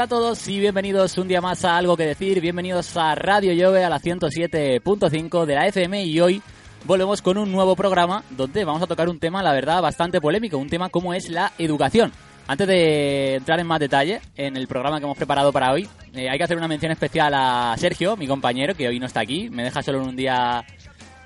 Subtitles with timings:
[0.00, 3.52] Hola a todos y bienvenidos un día más a Algo que Decir, bienvenidos a Radio
[3.52, 6.40] Llove a la 107.5 de la FM y hoy
[6.86, 10.56] volvemos con un nuevo programa donde vamos a tocar un tema, la verdad, bastante polémico,
[10.56, 12.12] un tema como es la educación.
[12.46, 16.30] Antes de entrar en más detalle en el programa que hemos preparado para hoy, eh,
[16.30, 19.50] hay que hacer una mención especial a Sergio, mi compañero, que hoy no está aquí,
[19.50, 20.64] me deja solo en un día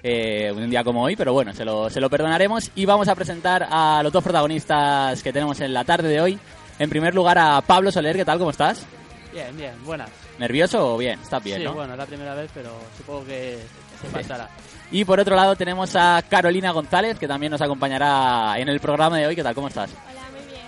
[0.03, 3.15] eh, un día como hoy, pero bueno, se lo, se lo perdonaremos y vamos a
[3.15, 6.41] presentar a los dos protagonistas que tenemos en la tarde de hoy.
[6.79, 8.39] En primer lugar a Pablo Soler, ¿qué tal?
[8.39, 8.85] ¿Cómo estás?
[9.33, 10.11] Bien, bien, buenas.
[10.39, 11.19] ¿Nervioso o bien?
[11.21, 11.75] ¿Estás bien, sí, no?
[11.75, 13.59] bueno, es la primera vez, pero supongo que
[14.01, 14.49] se pasará.
[14.91, 19.19] Y por otro lado tenemos a Carolina González, que también nos acompañará en el programa
[19.19, 19.37] de hoy.
[19.37, 19.55] ¿Qué tal?
[19.55, 19.91] ¿Cómo estás?
[19.91, 20.63] Hola, muy bien.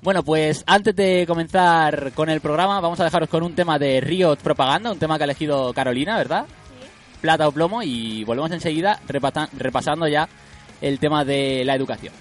[0.00, 4.00] Bueno, pues antes de comenzar con el programa, vamos a dejaros con un tema de
[4.00, 6.46] Riot Propaganda, un tema que ha elegido Carolina, ¿verdad?
[6.46, 6.88] Sí.
[7.20, 10.28] Plata o plomo, y volvemos enseguida repasa- repasando ya
[10.80, 12.14] el tema de la educación.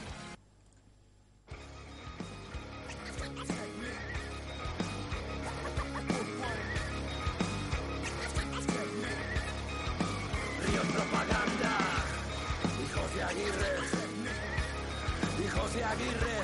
[15.77, 16.37] De Aguirre,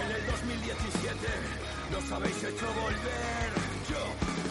[0.00, 1.18] en el 2017
[1.92, 3.50] nos habéis hecho volver.
[3.84, 4.00] Yo,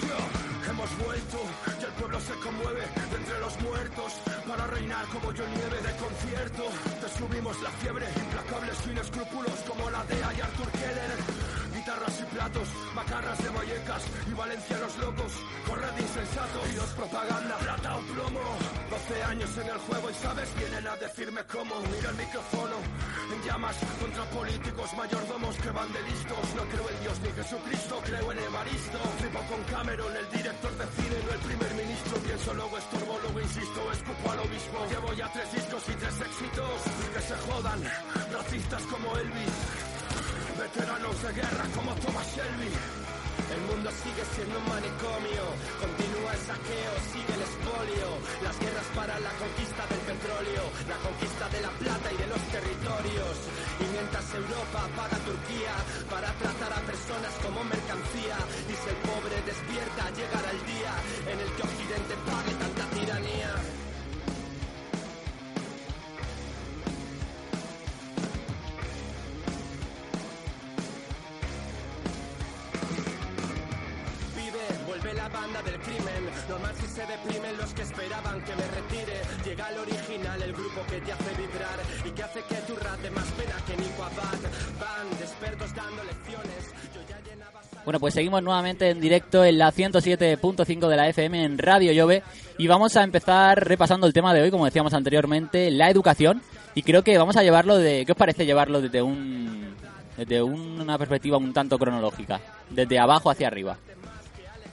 [0.06, 1.38] yo, hemos vuelto
[1.81, 4.13] y el pueblo se conmueve de entre los muertos
[4.47, 6.63] para reinar como yo nieve de concierto.
[7.01, 11.66] Te la fiebre, implacables sin escrúpulos como la DEA y Arthur Keller.
[11.87, 15.31] Guitarras y platos, macarras de Vallecas y Valencia los locos.
[15.65, 18.43] Corred insensato y os propaganda, plata o plomo.
[18.91, 21.79] 12 años en el juego y sabes, vienen a decirme cómo.
[21.87, 22.75] Mira el micrófono
[23.31, 26.43] en llamas contra políticos mayordomos que van de listos.
[26.59, 28.99] No creo en Dios ni Jesucristo, creo en Evaristo.
[29.23, 32.19] Flipo con Cameron, el director de cine, no el primer ministro.
[32.19, 34.77] Pienso luego estorbo, luego insisto, escupo al obispo.
[34.91, 36.77] Llevo ya tres discos y tres éxitos.
[37.15, 37.79] Que se jodan,
[38.35, 39.97] racistas como Elvis.
[40.57, 42.71] Veteranos de guerra como Thomas Shelby.
[43.47, 45.45] El mundo sigue siendo un manicomio,
[45.79, 48.07] continúa el saqueo, sigue el expolio,
[48.43, 52.43] las guerras para la conquista del petróleo, la conquista de la plata y de los
[52.51, 53.35] territorios.
[53.79, 55.75] Y mientras Europa paga Turquía
[56.11, 58.37] para tratar a personas como mercancía,
[58.67, 60.93] y si el pobre despierta llegará el día
[61.31, 62.56] en el que Occidente pague
[87.85, 92.21] Bueno, pues seguimos nuevamente en directo en la 107.5 de la FM en Radio Llove
[92.57, 96.41] y vamos a empezar repasando el tema de hoy, como decíamos anteriormente, la educación.
[96.75, 98.05] Y creo que vamos a llevarlo de...
[98.05, 99.75] ¿Qué os parece llevarlo desde un
[100.17, 102.41] desde una perspectiva un tanto cronológica?
[102.69, 103.77] Desde abajo hacia arriba.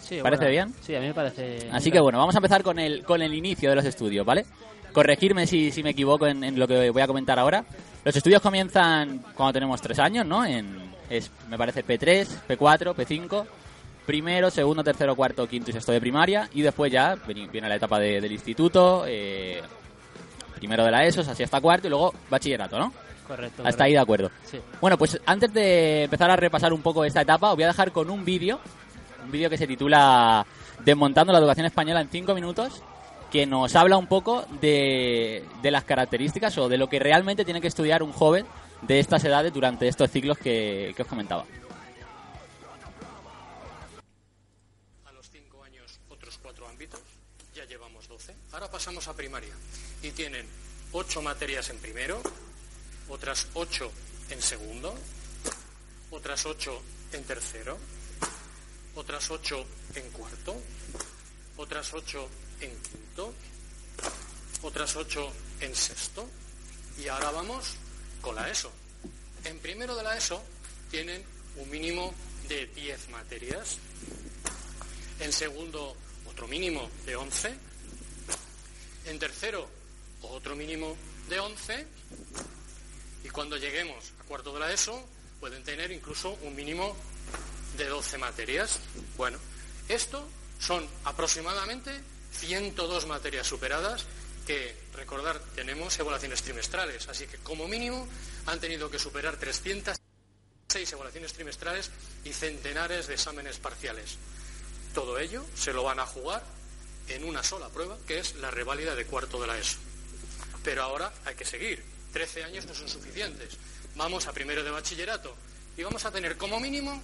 [0.05, 0.75] Sí, ¿Parece bueno, bien?
[0.83, 1.69] Sí, a mí me parece...
[1.73, 4.45] Así que bueno, vamos a empezar con el, con el inicio de los estudios, ¿vale?
[4.93, 7.65] Corregirme si, si me equivoco en, en lo que voy a comentar ahora.
[8.05, 10.45] Los estudios comienzan cuando tenemos tres años, ¿no?
[10.45, 13.45] En, es, me parece P3, P4, P5,
[14.07, 16.49] primero, segundo, tercero, cuarto, quinto y sexto de primaria.
[16.55, 19.61] Y después ya viene, la etapa de- del instituto, eh,
[20.57, 22.93] primero de la ESO, así hasta cuarto y luego bachillerato, ¿no?
[23.27, 23.63] Correcto.
[23.65, 24.31] Hasta ahí de acuerdo.
[24.45, 24.59] Sí.
[24.81, 27.91] Bueno, pues antes de empezar a repasar un poco esta etapa, os voy a dejar
[27.91, 28.61] con un vídeo,
[29.25, 30.47] un vídeo que se titula
[30.85, 32.83] Desmontando la educación española en 5 minutos,
[33.31, 37.61] que nos habla un poco de, de las características o de lo que realmente tiene
[37.61, 38.47] que estudiar un joven
[38.83, 41.45] de estas edades durante estos ciclos que, os comentaba.
[45.05, 47.01] a los cinco años otros cuatro ámbitos,
[47.55, 48.35] ya llevamos 12.
[48.53, 49.55] Ahora pasamos a primaria
[50.03, 50.47] y tienen
[50.93, 52.21] ocho materias en primero,
[53.09, 53.91] otras ocho
[54.31, 54.95] en segundo,
[56.11, 56.81] otras ocho
[57.13, 57.79] en tercero,
[58.95, 59.65] otras ocho
[59.95, 60.57] en cuarto,
[61.57, 62.29] otras ocho
[62.61, 63.35] en quinto,
[64.63, 66.29] otras ocho en sexto
[66.99, 67.77] y ahora vamos
[68.21, 68.73] con la ESO.
[69.45, 70.43] En primero de la ESO
[70.91, 71.23] tienen
[71.57, 72.15] un mínimo
[72.49, 73.79] de 10 materias,
[75.21, 75.97] en segundo
[76.27, 77.55] otro mínimo de 11,
[79.07, 79.69] en tercero
[80.23, 80.97] otro mínimo
[81.29, 81.87] de 11
[83.25, 85.03] y cuando lleguemos a cuarto de la ESO
[85.41, 86.97] pueden tener incluso un mínimo
[87.77, 88.79] de 12 materias.
[89.17, 89.39] Bueno,
[89.89, 90.27] esto
[90.59, 91.91] son aproximadamente
[92.33, 94.05] 102 materias superadas
[94.47, 98.07] que, recordar, tenemos evaluaciones trimestrales, así que como mínimo
[98.47, 101.91] han tenido que superar 306 evaluaciones trimestrales
[102.25, 104.17] y centenares de exámenes parciales.
[104.93, 106.45] Todo ello se lo van a jugar
[107.09, 109.79] en una sola prueba, que es la reválida de cuarto de la ESO.
[110.63, 111.83] Pero ahora hay que seguir.
[112.13, 113.57] 13 años no son suficientes.
[113.97, 115.35] Vamos a primero de bachillerato
[115.77, 117.03] y vamos a tener como mínimo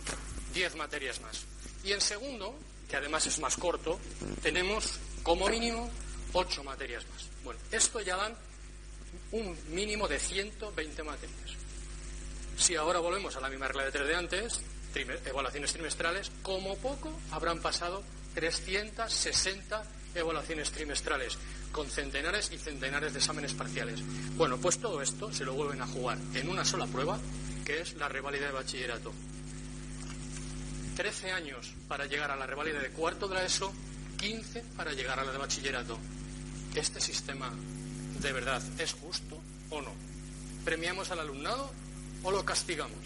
[0.53, 1.45] 10 materias más.
[1.85, 2.55] Y en segundo,
[2.89, 3.99] que además es más corto,
[4.43, 5.91] tenemos como mínimo
[6.33, 7.27] 8 materias más.
[7.45, 8.37] Bueno, esto ya dan
[9.33, 11.51] un mínimo de 120 materias.
[12.57, 14.61] Si ahora volvemos a la misma regla de tres de antes,
[15.25, 18.03] evaluaciones trimestrales, como poco habrán pasado
[18.35, 19.83] 360
[20.15, 21.39] evaluaciones trimestrales,
[21.73, 24.01] con centenares y centenares de exámenes parciales.
[24.37, 27.19] Bueno, pues todo esto se lo vuelven a jugar en una sola prueba,
[27.65, 29.13] que es la reválida de bachillerato.
[31.01, 33.73] 13 años para llegar a la reválida de cuarto de la ESO,
[34.19, 35.99] 15 para llegar a la de bachillerato.
[36.75, 37.51] ¿Este sistema
[38.21, 39.93] de verdad es justo o no?
[40.63, 41.71] ¿Premiamos al alumnado
[42.23, 42.99] o lo castigamos?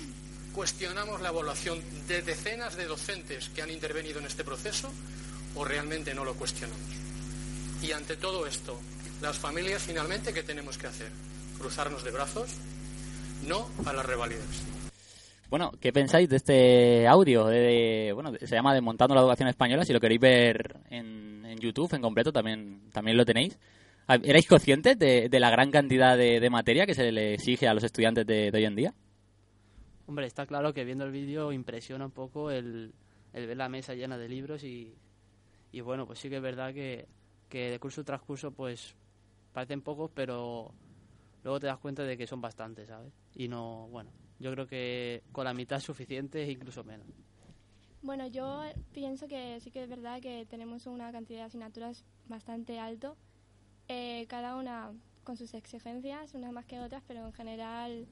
[0.53, 4.91] ¿Cuestionamos la evaluación de decenas de docentes que han intervenido en este proceso
[5.55, 6.91] o realmente no lo cuestionamos?
[7.81, 8.81] Y ante todo esto,
[9.23, 11.13] las familias finalmente, ¿qué tenemos que hacer?
[11.61, 12.51] ¿Cruzarnos de brazos?
[13.47, 14.84] No a las reválidas.
[15.51, 17.47] Bueno, ¿qué pensáis de este audio?
[17.47, 19.85] De, bueno, se llama Desmontando la Educación Española.
[19.85, 23.59] Si lo queréis ver en, en YouTube en completo, también, también lo tenéis.
[24.07, 27.69] Ah, ¿Erais conscientes de, de la gran cantidad de, de materia que se le exige
[27.69, 28.95] a los estudiantes de, de hoy en día?
[30.07, 32.93] Hombre, está claro que viendo el vídeo impresiona un poco el,
[33.33, 34.95] el ver la mesa llena de libros y,
[35.73, 37.07] y bueno, pues sí que es verdad que,
[37.49, 38.95] que de curso tras curso pues
[39.53, 40.75] parecen pocos, pero
[41.43, 43.13] luego te das cuenta de que son bastantes, ¿sabes?
[43.35, 47.07] Y no, bueno, yo creo que con la mitad es suficiente incluso menos.
[48.03, 52.79] Bueno, yo pienso que sí que es verdad que tenemos una cantidad de asignaturas bastante
[52.79, 53.17] alto,
[53.89, 54.93] eh, cada una
[55.25, 58.07] con sus exigencias, unas más que otras, pero en general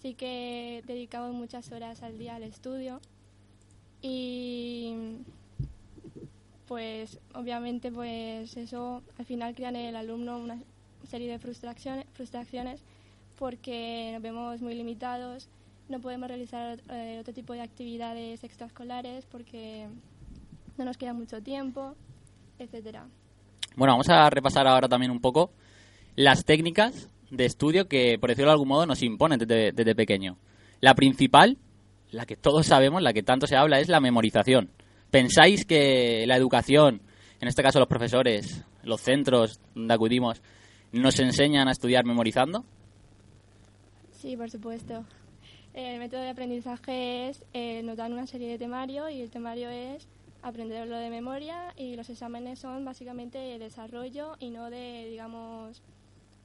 [0.00, 3.00] sí que dedicamos muchas horas al día al estudio
[4.00, 5.18] y
[6.66, 10.58] pues obviamente pues eso al final crea en el alumno una
[11.08, 12.82] serie de frustraciones, frustraciones
[13.38, 15.48] porque nos vemos muy limitados,
[15.88, 19.88] no podemos realizar eh, otro tipo de actividades extraescolares porque
[20.78, 21.94] no nos queda mucho tiempo,
[22.58, 23.06] etcétera.
[23.76, 25.50] Bueno, vamos a repasar ahora también un poco
[26.16, 30.36] las técnicas de estudio que, por decirlo de algún modo, nos imponen desde, desde pequeño.
[30.80, 31.58] La principal,
[32.10, 34.70] la que todos sabemos, la que tanto se habla, es la memorización.
[35.10, 37.02] ¿Pensáis que la educación,
[37.40, 40.42] en este caso los profesores, los centros donde acudimos,
[40.92, 42.64] nos enseñan a estudiar memorizando?
[44.12, 45.04] Sí, por supuesto.
[45.74, 49.70] El método de aprendizaje es, eh, nos dan una serie de temario y el temario
[49.70, 50.06] es
[50.42, 55.80] aprenderlo de memoria y los exámenes son básicamente de desarrollo y no de, digamos,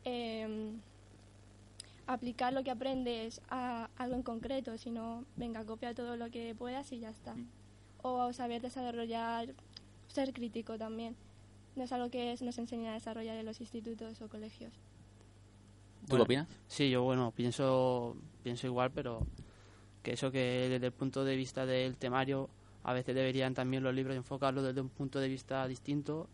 [0.06, 0.72] eh,
[2.06, 6.90] aplicar lo que aprendes a algo en concreto, sino, venga, copia todo lo que puedas
[6.94, 7.36] y ya está.
[8.02, 9.50] O saber desarrollar,
[10.08, 11.18] ser crítico también.
[11.76, 14.72] No es algo que nos enseñan a desarrollar en los institutos o colegios.
[16.08, 16.48] ¿Tú qué opinas?
[16.68, 19.22] Sí, yo bueno, pienso, pienso igual, pero
[20.04, 22.50] que eso que desde el punto de vista del temario,
[22.84, 26.28] a veces deberían también los libros enfocarlo desde un punto de vista distinto.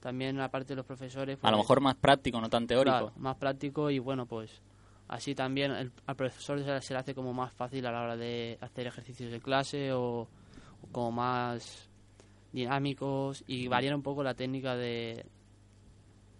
[0.00, 1.38] También aparte de los profesores.
[1.42, 2.96] A lo pues, mejor más práctico, no tan teórico.
[2.96, 4.62] claro, más práctico y bueno, pues
[5.08, 8.02] así también el, al profesor se, le- se le hace como más fácil a la
[8.02, 10.28] hora de hacer ejercicios de clase o, o
[10.92, 11.88] como más
[12.52, 15.24] dinámicos y variar un poco la técnica de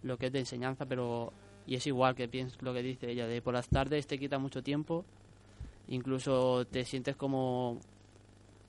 [0.02, 1.32] lo que es de enseñanza, pero
[1.70, 4.40] y es igual que pienso lo que dice ella, de por las tardes te quita
[4.40, 5.04] mucho tiempo,
[5.86, 7.78] incluso te sientes como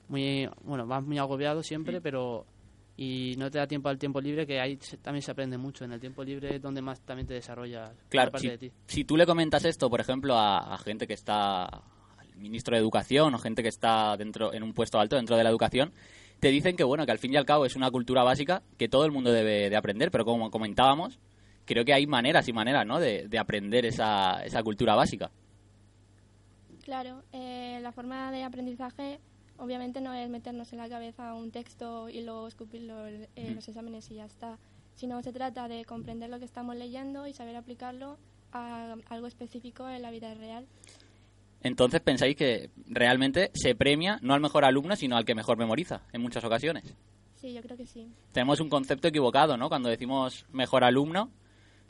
[0.08, 2.46] muy, bueno, vas muy agobiado siempre, pero
[2.96, 5.90] y no te da tiempo al tiempo libre, que ahí también se aprende mucho, en
[5.90, 8.72] el tiempo libre es donde más también te desarrollas Claro, parte si, de ti.
[8.86, 12.80] si tú le comentas esto, por ejemplo, a, a gente que está, al ministro de
[12.82, 15.92] Educación o gente que está dentro en un puesto alto dentro de la educación,
[16.38, 18.88] te dicen que bueno, que al fin y al cabo es una cultura básica que
[18.88, 21.18] todo el mundo debe de aprender, pero como comentábamos,
[21.64, 22.98] creo que hay maneras y maneras, ¿no?
[23.00, 25.30] De, de aprender esa, esa cultura básica.
[26.82, 29.20] Claro, eh, la forma de aprendizaje
[29.58, 33.68] obviamente no es meternos en la cabeza un texto y luego escupirlo en en los
[33.68, 34.58] exámenes y ya está,
[34.94, 38.18] sino se trata de comprender lo que estamos leyendo y saber aplicarlo
[38.52, 40.66] a algo específico en la vida real.
[41.62, 46.02] Entonces pensáis que realmente se premia no al mejor alumno, sino al que mejor memoriza,
[46.12, 46.94] en muchas ocasiones.
[47.36, 48.08] Sí, yo creo que sí.
[48.32, 49.68] tenemos un concepto equivocado, ¿no?
[49.68, 51.30] Cuando decimos mejor alumno,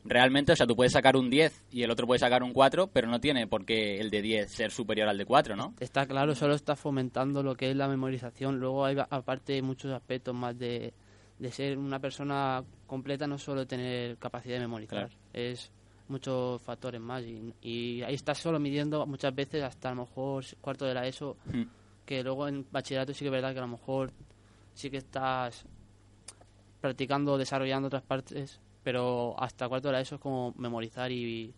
[0.05, 2.87] realmente, o sea, tú puedes sacar un 10 y el otro puede sacar un 4,
[2.87, 5.73] pero no tiene por qué el de 10 ser superior al de 4, ¿no?
[5.79, 8.59] Está claro, solo está fomentando lo que es la memorización.
[8.59, 10.93] Luego hay aparte muchos aspectos más de,
[11.39, 15.13] de ser una persona completa, no solo tener capacidad de memorizar, Claro.
[15.33, 15.71] es
[16.09, 17.23] muchos factores más.
[17.23, 21.07] Y, y ahí estás solo midiendo muchas veces hasta a lo mejor cuarto de la
[21.07, 21.63] ESO, Mm.
[22.05, 24.11] que luego en bachillerato sí que es verdad que a lo mejor
[24.73, 25.65] sí que estás
[26.81, 31.53] practicando, desarrollando otras partes, pero hasta cuarto de la ESO es como memorizar y,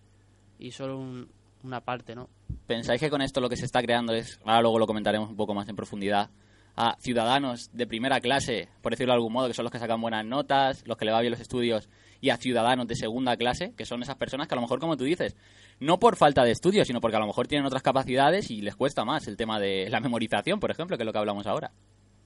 [0.60, 1.28] y solo un-
[1.64, 2.30] una parte, ¿no?
[2.68, 5.36] ¿Pensáis que con esto lo que se está creando es, ahora luego lo comentaremos un
[5.36, 6.30] poco más en profundidad,
[6.78, 10.00] a ciudadanos de primera clase, por decirlo de algún modo, que son los que sacan
[10.02, 11.90] buenas notas, los que le va bien los estudios,
[12.22, 14.98] y a ciudadanos de segunda clase, que son esas personas que a lo mejor, como
[14.98, 15.36] tú dices,
[15.80, 18.76] no por falta de estudios, sino porque a lo mejor tienen otras capacidades y les
[18.76, 21.72] cuesta más el tema de la memorización, por ejemplo, que es lo que hablamos ahora.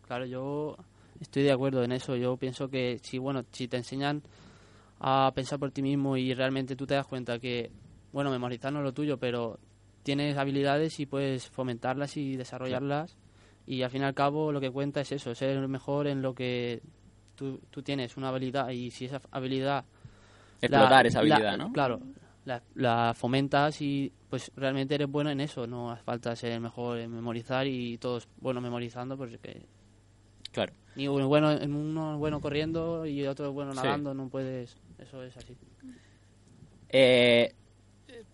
[0.07, 0.75] Claro, yo
[1.21, 2.15] estoy de acuerdo en eso.
[2.15, 4.23] Yo pienso que si, bueno, si te enseñan
[4.99, 7.71] a pensar por ti mismo y realmente tú te das cuenta que,
[8.11, 9.59] bueno, memorizar no es lo tuyo, pero
[10.03, 13.17] tienes habilidades y puedes fomentarlas y desarrollarlas.
[13.67, 16.21] Y al fin y al cabo lo que cuenta es eso, ser el mejor en
[16.21, 16.81] lo que
[17.35, 18.69] tú, tú tienes, una habilidad.
[18.71, 19.85] Y si esa habilidad...
[20.61, 21.71] Explotar la- esa habilidad, la- ¿no?
[21.71, 21.99] Claro,
[22.45, 25.67] la, la fomentas y pues realmente eres bueno en eso.
[25.67, 29.37] No hace falta ser mejor en memorizar y todos buenos memorizando porque
[30.51, 30.73] Claro.
[30.95, 33.77] ni uno bueno, en uno bueno corriendo y otro bueno Sí.
[33.83, 34.75] nadando, no puedes.
[35.01, 35.55] Eso es así.
[36.89, 37.53] Eh,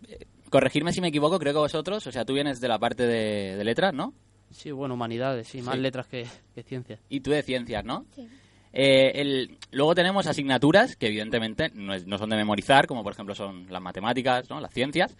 [0.07, 3.05] eh, corregirme si me equivoco, creo que vosotros, o sea, tú vienes de la parte
[3.05, 4.13] de, de letras, ¿no?
[4.51, 5.81] Sí, bueno, humanidades, sí, más Sí.
[5.81, 6.99] letras que, que ciencias.
[7.09, 8.05] Y tú de ciencias, ¿no?
[8.15, 8.27] Sí.
[8.71, 13.13] Eh, el- luego tenemos asignaturas que evidentemente no, es- no son de memorizar, como por
[13.13, 14.59] ejemplo son las matemáticas, ¿no?
[14.59, 15.15] las ciencias,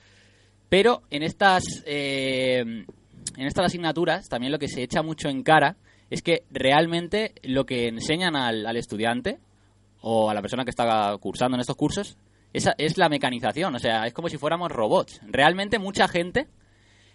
[0.69, 5.77] pero en estas, eh, en estas asignaturas también lo que se echa mucho en cara
[6.09, 9.39] es que realmente lo que enseñan al, al estudiante
[10.07, 12.15] o a la persona que está cursando en estos cursos
[12.53, 15.19] esa es la mecanización, o sea, es como si fuéramos robots.
[15.25, 16.47] Realmente mucha gente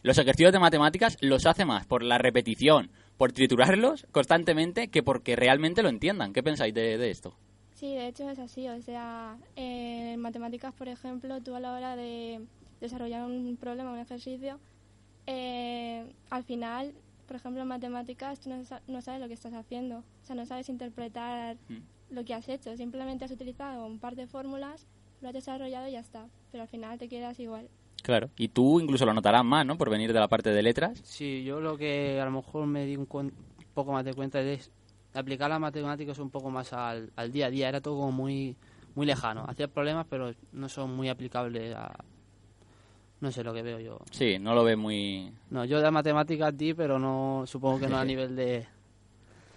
[0.03, 5.37] los ejercicios de matemáticas los hace más por la repetición, por triturarlos constantemente, que porque
[5.37, 6.33] realmente lo entiendan.
[6.33, 7.37] ¿Qué pensáis de, de esto?
[7.75, 8.69] Sí, de hecho es así.
[8.69, 12.41] O sea, en matemáticas, por ejemplo, tú a la hora de
[12.81, 14.59] desarrollar un problema, un ejercicio,
[15.27, 16.93] eh, al final,
[17.27, 18.51] por ejemplo, en matemáticas, tú
[18.89, 19.99] no sabes lo que estás haciendo.
[19.99, 22.00] O sea, no sabes interpretar Mm.
[22.11, 22.77] Lo que has hecho.
[22.77, 24.87] Simplemente has utilizado un par de fórmulas,
[25.21, 26.27] lo has desarrollado y ya está.
[26.53, 27.69] Pero al final te quedas igual.
[28.03, 28.31] Claro.
[28.37, 29.77] Y tú incluso lo notarás más, ¿no?
[29.77, 30.99] Por venir de la parte de letras.
[31.05, 34.15] Sí, yo lo que a lo mejor me di un, cuen- un poco más de
[34.15, 34.71] cuenta es
[35.15, 37.69] aplicar las matemáticas un poco más al, al día a día.
[37.69, 38.57] Era todo como muy,
[38.95, 39.45] muy lejano.
[39.47, 41.93] Hacía problemas, pero no son muy aplicables a.
[43.21, 43.99] No sé lo que veo yo.
[44.13, 47.99] Sí, no lo ve muy No, yo de matemáticas di, pero no supongo que no
[47.99, 48.67] a nivel de,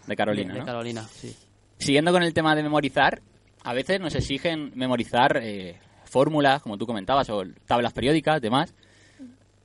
[0.06, 0.66] de Carolina, de, de ¿no?
[0.66, 1.02] Carolina.
[1.04, 1.34] Sí.
[1.78, 3.22] Siguiendo con el tema de memorizar,
[3.64, 8.74] a veces nos exigen memorizar eh, fórmulas, como tú comentabas, o tablas periódicas, demás.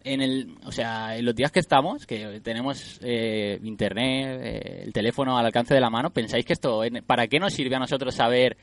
[0.05, 4.93] En el, o sea, en los días que estamos, que tenemos eh, internet, eh, el
[4.93, 8.15] teléfono al alcance de la mano, ¿pensáis que esto, para qué nos sirve a nosotros
[8.15, 8.57] saber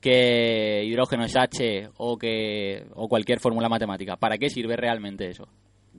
[0.00, 4.16] que hidrógeno es H o que o cualquier fórmula matemática?
[4.16, 5.48] ¿Para qué sirve realmente eso?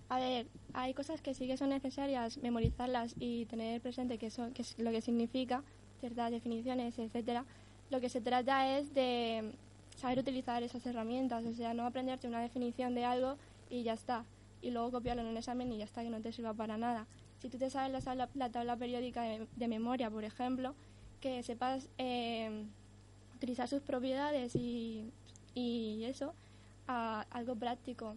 [0.08, 4.62] A ver, hay cosas que sí que son necesarias memorizarlas y tener presente qué qué
[4.62, 5.64] es lo que significa,
[6.00, 7.46] ciertas definiciones, etcétera.
[7.90, 9.52] Lo que se trata es de
[9.98, 13.36] saber utilizar esas herramientas, o sea, no aprenderte una definición de algo
[13.70, 14.26] y ya está,
[14.62, 17.06] y luego copiarlo en un examen y ya está, que no te sirva para nada.
[17.42, 20.76] Si tú te sabes la, tabla- la tabla periódica de, de memoria, por ejemplo,
[21.22, 22.66] que sepas eh,
[23.36, 25.12] utilizar sus propiedades y,
[25.56, 26.34] y eso
[26.88, 28.16] a algo práctico.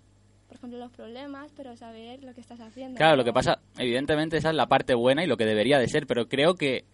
[0.48, 2.98] Por ejemplo, los problemas, pero saber lo que estás haciendo.
[2.98, 3.24] Claro, lo ¿no?
[3.24, 6.28] que pasa, evidentemente esa es la parte buena y lo que debería de ser, pero
[6.28, 6.84] creo que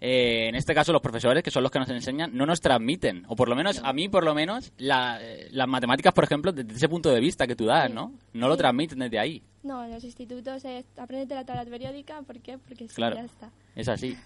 [0.00, 3.24] eh, en este caso los profesores, que son los que nos enseñan, no nos transmiten,
[3.28, 5.18] o por lo menos, a mí por lo menos, la-
[5.50, 7.94] las matemáticas, por ejemplo, desde ese punto de vista que tú das, Sí.
[7.94, 8.12] ¿no?
[8.32, 12.38] No lo transmiten desde ahí, No, en los institutos es aprendete la tabla periódica, ¿por
[12.40, 12.58] qué?
[12.58, 13.16] Porque sí, Claro.
[13.16, 13.50] ya está.
[13.74, 14.16] es así.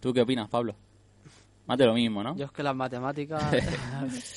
[0.00, 0.74] ¿Tú qué opinas, Pablo?
[1.66, 2.34] Más de lo mismo, ¿no?
[2.36, 3.42] Yo es que las matemáticas.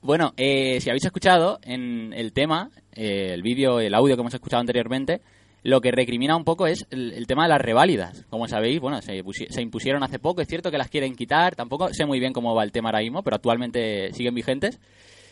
[0.00, 4.34] Bueno, eh, si habéis escuchado en el tema, eh, el vídeo, el audio que hemos
[4.34, 5.22] escuchado anteriormente,
[5.64, 8.24] lo que recrimina un poco es el, tema de las reválidas.
[8.30, 11.92] Como sabéis, bueno, se, se impusieron hace poco, es cierto que las quieren quitar, tampoco
[11.92, 14.78] sé muy bien cómo va el tema ahora mismo, pero actualmente siguen vigentes.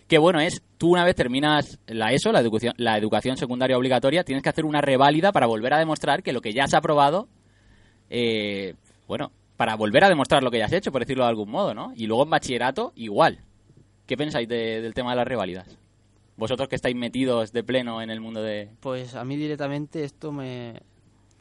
[0.09, 4.25] Que bueno, es, tú una vez terminas la ESO, la educación, la educación secundaria obligatoria,
[4.25, 7.29] tienes que hacer una reválida para volver a demostrar que lo que ya has aprobado,
[8.11, 8.75] eh,
[9.07, 11.75] bueno, para volver a demostrar lo que ya has hecho, por decirlo de algún modo,
[11.75, 11.93] ¿no?
[11.95, 13.41] Y luego en bachillerato, igual.
[14.07, 15.79] ¿Qué pensáis de- del tema de las reválidas?
[16.37, 18.71] Vosotros que estáis metidos de pleno en el mundo de...
[18.81, 20.81] pues a mí directamente esto me.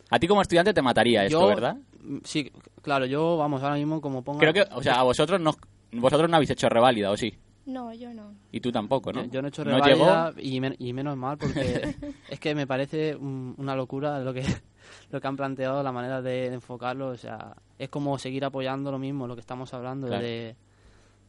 [0.10, 1.78] A ti como estudiante te mataría esto, Yo- ¿verdad?
[2.02, 4.40] Mm, Sí, claro, yo, vamos, ahora mismo como pongo.
[4.40, 5.56] Creo que, o sea, a vosotros no,
[5.94, 7.34] vosotros no habéis hecho reválida, ¿o sí?
[7.66, 8.34] No, yo no.
[8.52, 9.24] Y tú tampoco, ¿no?
[9.26, 11.96] Yo, yo no he hecho No reválida y, men- y menos mal porque
[12.28, 14.44] es que me parece un- una locura lo que
[15.12, 17.10] lo que han planteado, la manera de, de enfocarlo.
[17.10, 20.24] O sea, es como seguir apoyando lo mismo, lo que estamos hablando, Claro.
[20.24, 20.56] de,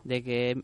[0.05, 0.63] de que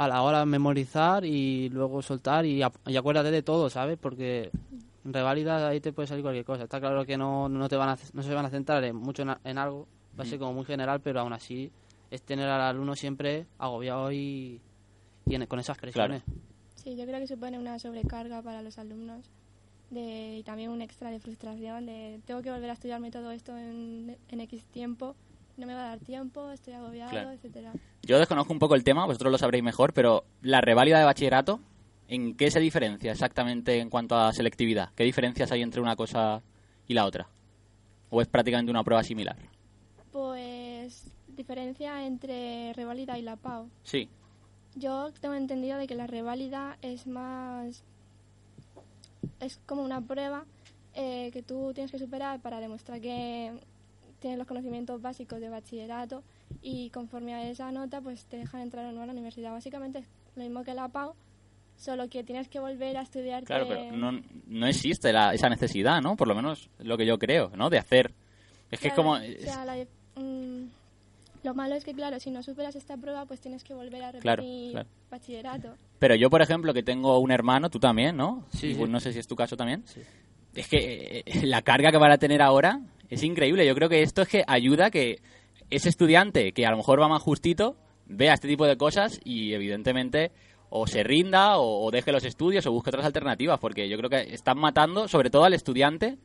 [0.00, 3.98] a la hora de memorizar y luego soltar y, ap- y acuérdate de todo, ¿sabes?
[4.00, 4.50] Porque
[5.04, 6.62] en reválida ahí te puede salir cualquier cosa.
[6.64, 9.20] Está claro que no, no, te van a, no se van a centrar en, mucho
[9.22, 9.86] en, a- en algo,
[10.18, 11.70] va a ser como muy general, pero aún así
[12.10, 14.58] es tener al alumno siempre agobiado y,
[15.26, 16.22] y en- con esas presiones.
[16.76, 19.26] Sí, yo creo que supone una sobrecarga para los alumnos.
[19.90, 23.54] de, y también un extra de frustración de tengo que volver a estudiarme todo esto
[23.58, 25.14] en, en X tiempo,
[25.58, 27.32] no me va a dar tiempo, estoy agobiado, Claro.
[27.32, 27.74] etcétera.
[28.02, 31.60] Yo desconozco un poco el tema, vosotros lo sabréis mejor, pero la reválida de bachillerato,
[32.08, 34.90] ¿en qué se diferencia exactamente en cuanto a selectividad?
[34.96, 36.42] ¿Qué diferencias hay entre una cosa
[36.88, 37.28] y la otra?
[38.08, 39.36] ¿O es prácticamente una prueba similar?
[40.10, 43.68] Pues diferencia entre reválida y la PAO.
[43.82, 44.08] Sí,
[44.74, 47.82] Yo tengo entendido de que la reválida es más...
[49.40, 50.44] es como una prueba
[50.94, 53.52] eh, que tú tienes que superar para demostrar que
[54.20, 56.22] tienes los conocimientos básicos de bachillerato
[56.62, 59.52] y conforme a esa nota pues te dejan entrar o no a la universidad.
[59.52, 60.04] Básicamente es
[60.36, 61.14] lo mismo que la PAO,
[61.76, 63.44] solo que tienes que volver a estudiar.
[63.44, 66.16] claro, pero no, no existe la- esa necesidad, ¿no?
[66.16, 67.70] Por lo menos lo que yo creo, ¿no?
[67.70, 68.12] De hacer...
[68.70, 69.16] Es que es como...
[71.42, 74.12] lo malo es que, claro, si no superas esta prueba, pues tienes que volver a
[74.12, 74.42] repetir Claro,
[74.72, 74.88] claro.
[75.10, 75.74] bachillerato.
[75.98, 78.44] Pero yo, por ejemplo, que tengo un hermano, tú también, ¿no?
[78.52, 78.78] Sí, Y, sí.
[78.78, 79.82] pues, no sé si es tu caso también.
[79.86, 80.00] Sí.
[80.54, 83.66] Es que eh, la carga que van a tener ahora es increíble.
[83.66, 85.20] Yo creo que esto es que ayuda a que
[85.70, 89.52] ese estudiante que a lo mejor va más justito vea este tipo de cosas y
[89.54, 90.32] evidentemente
[90.68, 94.10] o se rinda o, o deje los estudios o busque otras alternativas porque yo creo
[94.10, 96.18] que están matando sobre todo al estudiante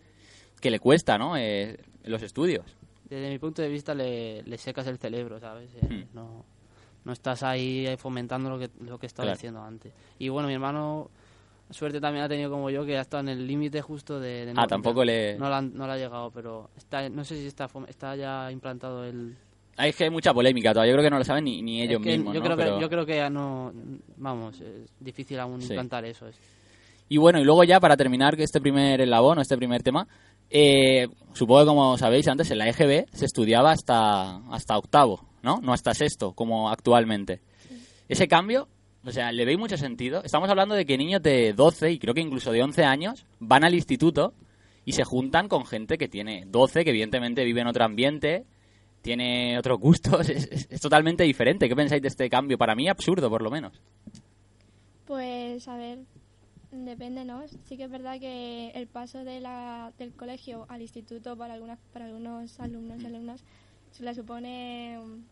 [0.62, 1.36] que le cuesta, ¿no?
[1.38, 2.66] Eh, los estudios.
[3.10, 5.70] Desde mi punto de vista le, le secas el cerebro, ¿sabes?
[5.76, 6.16] Eh, Hmm.
[6.16, 6.46] no,
[7.04, 9.38] no estás ahí fomentando lo que, lo que estaba Claro.
[9.38, 9.94] haciendo antes.
[10.18, 11.12] Y bueno, mi hermano,
[11.72, 14.46] suerte también ha tenido como yo, que ha estado en el límite justo de...
[14.46, 17.48] de Ah, tampoco le- No, la no le ha llegado, pero está, no sé si
[17.48, 19.36] está, está ya implantado el...
[19.78, 20.92] Hay que hay mucha polémica todavía.
[20.94, 22.46] Yo creo que no lo saben ni, ni ellos Es que mismos, yo, ¿no?
[22.46, 23.74] creo Pero- que, yo creo que ya no...
[24.18, 25.68] Vamos, es difícil aún Sí.
[25.74, 26.28] implantar eso.
[26.28, 26.38] es-
[27.10, 30.08] Y bueno, y luego ya para terminar este primer eslabón, o este primer tema,
[30.50, 35.60] eh, supongo que como sabéis antes en la EGB se estudiaba hasta, hasta octavo, ¿no?
[35.62, 37.42] No hasta sexto, como actualmente.
[38.08, 38.68] Ese cambio,
[39.06, 40.24] o sea, ¿le veis mucho sentido?
[40.24, 43.64] Estamos hablando de que niños de 12 y creo que incluso de 11 años van
[43.64, 44.34] al instituto
[44.86, 48.46] y se juntan con gente que tiene 12, que evidentemente vive en otro ambiente,
[49.02, 51.68] tiene otros gustos, es, es- es totalmente diferente.
[51.70, 52.58] ¿Qué pensáis de este cambio?
[52.58, 53.82] Para mí absurdo, por lo menos.
[55.06, 56.00] Pues a ver,
[56.72, 57.44] depende, ¿no?
[57.66, 61.80] Sí que es verdad que el paso de la, del colegio al instituto para, algunas,
[61.94, 63.44] para algunos alumnos y alumnas
[63.92, 65.26] se le supone un,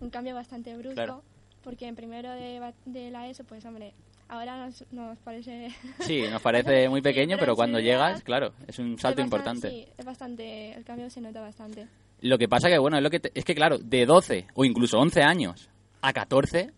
[0.00, 1.22] un cambio bastante brusco, Claro.
[1.66, 3.92] Porque en primero de, de la ESO, pues hombre,
[4.28, 5.74] ahora nos, nos parece...
[6.00, 9.66] Sí, nos parece muy Sí, pequeño, pero cuando llegas, claro, es un salto es bastante-
[9.66, 9.70] importante.
[9.70, 11.88] Sí, es bastante, el cambio se nota bastante.
[12.20, 14.64] Lo que pasa que, bueno, es, lo que te- es que, claro, de 12 o
[14.64, 15.68] incluso 11 años
[16.02, 16.70] a 14,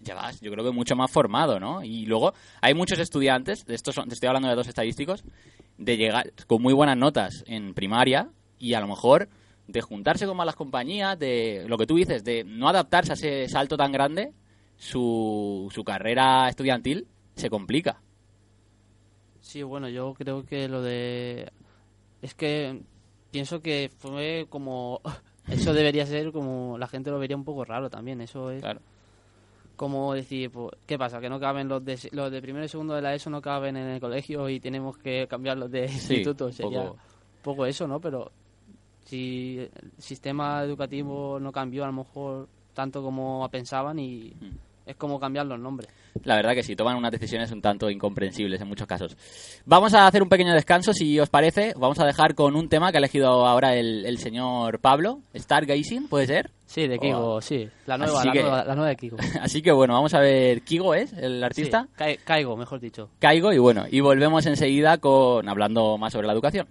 [0.00, 1.84] ya vas, yo creo que mucho más formado, ¿no?
[1.84, 5.22] Y luego hay muchos estudiantes, de estos son- te estoy hablando de dos estadísticos,
[5.78, 9.28] de llegar con muy buenas notas en primaria y a lo mejor
[9.66, 13.48] de juntarse con malas compañías, de lo que tú dices, de no adaptarse a ese
[13.48, 14.32] salto tan grande,
[14.76, 18.00] su, su carrera estudiantil se complica.
[19.40, 21.50] Sí, bueno, yo creo que lo de...
[22.22, 22.82] Es que
[23.30, 25.00] pienso que fue como...
[25.48, 26.78] Eso debería ser como...
[26.78, 28.20] La gente lo vería un poco raro también.
[28.22, 28.80] Eso es Claro.
[29.76, 31.20] como decir, pues, ¿qué pasa?
[31.20, 33.76] Que no caben los de, los de primero y segundo de la ESO no caben
[33.76, 36.50] en el colegio y tenemos que cambiarlos de Sí, instituto.
[36.50, 36.92] Sería
[37.42, 38.00] poco eso, ¿no?
[38.00, 38.32] Pero
[39.04, 44.56] si el sistema educativo no cambió a lo mejor tanto como pensaban y Mm.
[44.86, 45.88] es como cambiar los nombres.
[46.24, 49.16] La verdad que sí, toman unas decisiones un tanto incomprensibles en muchos casos.
[49.66, 51.72] Vamos a hacer un pequeño descanso, si os parece.
[51.76, 56.08] Vamos a dejar con un tema que ha elegido ahora el, el señor Pablo, Stargazing,
[56.08, 56.50] ¿puede ser?
[56.66, 57.68] Sí, de Kigo, sí.
[57.86, 59.16] La nueva, la, que- nueva, la nueva de Kigo.
[59.40, 60.62] Así que bueno, vamos a ver.
[60.62, 61.88] Kigo es el artista.
[61.98, 63.10] Sí, Caigo, mejor dicho.
[63.18, 66.66] Caigo y bueno, y volvemos enseguida con hablando más sobre la educación.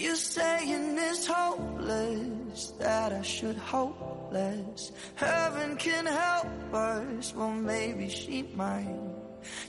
[0.00, 4.92] You saying it's hopeless that I should hope less.
[5.14, 8.96] Heaven can help us, well maybe she might.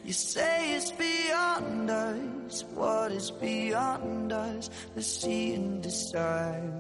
[0.06, 2.64] You say it's beyond us.
[2.74, 4.70] What is beyond us?
[4.96, 6.72] Let's see and decide.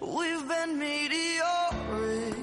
[0.00, 2.34] We've been meteoric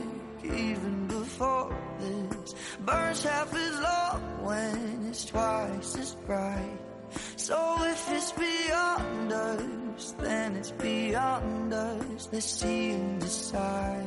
[0.42, 2.56] even before this.
[2.80, 6.91] Burns half as long when it's twice as bright.
[7.36, 12.30] So if it's beyond us, then it's beyond us.
[12.32, 14.06] Let's see and decide.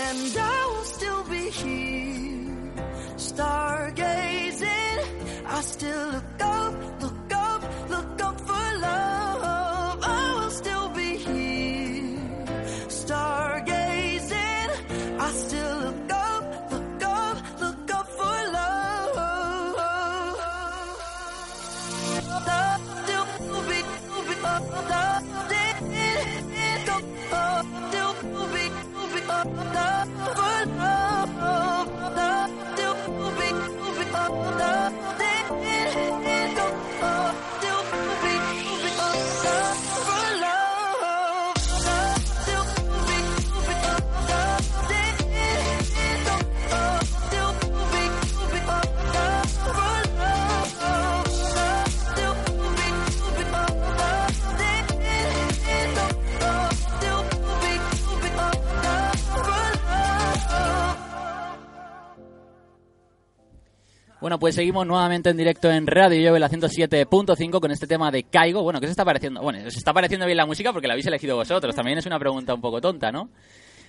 [0.00, 2.72] And I will still be here,
[3.16, 5.00] stargazing.
[5.44, 8.27] I still look up, look up, look up
[64.20, 68.24] Bueno, pues seguimos nuevamente en directo en Radio Llove, la 107.5 con este tema de
[68.24, 68.64] Caigo.
[68.64, 69.40] Bueno, ¿qué os está pareciendo?
[69.40, 71.72] Bueno, os está pareciendo bien la música porque la habéis elegido vosotros.
[71.76, 73.28] También es una pregunta un poco tonta, ¿no?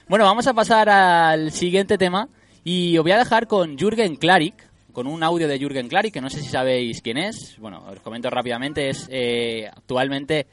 [0.08, 2.30] Bueno, vamos a pasar al siguiente tema
[2.64, 4.54] y os voy a dejar con Jürgen Klarik,
[4.94, 7.58] con un audio de Jürgen Klarik, que no sé si sabéis quién es.
[7.58, 10.46] Bueno, os comento rápidamente, es eh, actualmente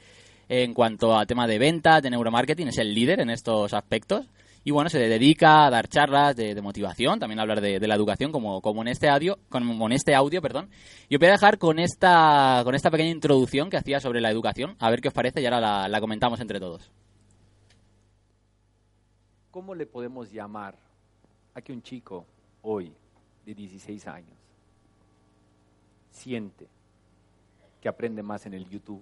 [0.49, 4.25] en cuanto a tema de venta, de neuromarketing, es el líder en estos aspectos
[4.67, 8.33] y bueno, se dedica a dar charlas de, motivación, también a hablar de, la educación,
[8.33, 10.69] como, como en este audio, como en este audio, perdón.
[11.07, 14.29] Y os voy a dejar con esta, con esta pequeña introducción que hacía sobre la
[14.29, 16.91] educación, a ver qué os parece y ahora la comentamos entre todos.
[19.51, 20.75] ¿Cómo le podemos llamar
[21.53, 22.25] a que un chico
[22.61, 22.93] hoy
[23.45, 24.37] de 16 años
[26.11, 26.67] siente
[27.79, 29.01] que aprende más en el YouTube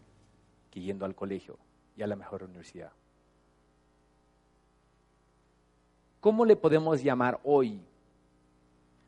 [0.70, 1.58] que yendo al colegio
[1.98, 2.92] y a la mejor universidad?
[6.26, 7.80] ¿Cómo le podemos llamar hoy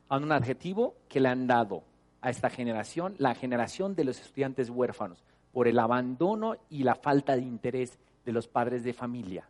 [0.07, 1.81] a un adjetivo que le han dado
[2.21, 7.35] a esta generación, la generación de los estudiantes huérfanos, por el abandono y la falta
[7.35, 9.49] de interés de los padres de familia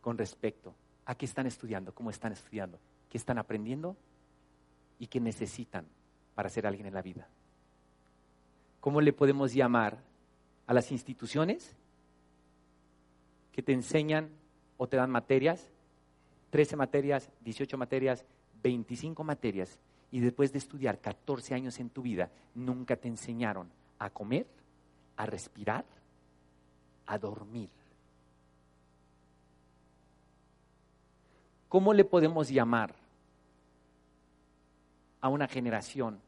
[0.00, 3.96] con respecto a qué están estudiando, cómo están estudiando, qué están aprendiendo
[4.98, 5.86] y qué necesitan
[6.34, 7.28] para ser alguien en la vida?
[8.80, 9.98] ¿Cómo le podemos llamar
[10.66, 11.76] a las instituciones
[13.52, 14.30] que te enseñan
[14.76, 15.70] o te dan materias
[16.50, 18.24] 13 materias, 18 materias,
[18.62, 19.78] 25 materias,
[20.10, 24.46] y después de estudiar 14 años en tu vida, nunca te enseñaron a comer,
[25.16, 25.84] a respirar,
[27.06, 27.70] a dormir.
[31.68, 32.94] ¿Cómo le podemos llamar
[35.20, 36.20] a una generación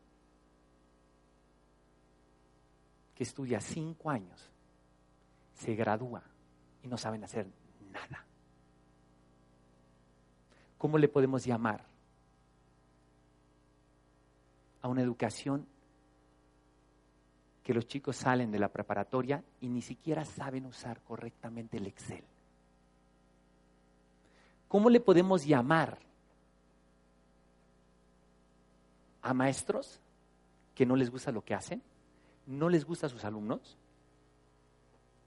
[3.14, 4.50] que estudia cinco años,
[5.54, 6.22] se gradúa
[6.82, 7.46] y no saben hacer
[7.90, 8.29] nada?
[10.80, 11.84] ¿Cómo le podemos llamar?
[14.80, 15.66] A una educación
[17.62, 22.24] que los chicos salen de la preparatoria y ni siquiera saben usar correctamente el Excel.
[24.68, 25.98] ¿Cómo le podemos llamar
[29.20, 30.00] a maestros
[30.74, 31.82] que no les gusta lo que hacen,
[32.46, 33.76] no les gusta a sus alumnos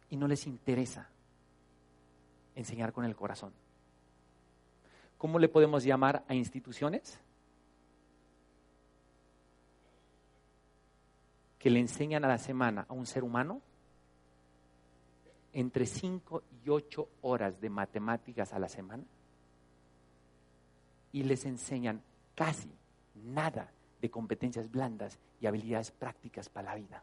[0.10, 1.10] y no les interesa
[2.56, 3.54] enseñar con el corazón?
[5.24, 7.18] ¿Cómo le podemos llamar a instituciones?
[11.58, 13.62] Que le enseñan a la semana a un ser humano
[15.54, 19.06] entre 5 y 8 horas de matemáticas a la semana
[21.14, 22.02] y les enseñan
[22.36, 22.70] casi
[23.16, 27.02] nada de competencias blandas y habilidades prácticas para la vida.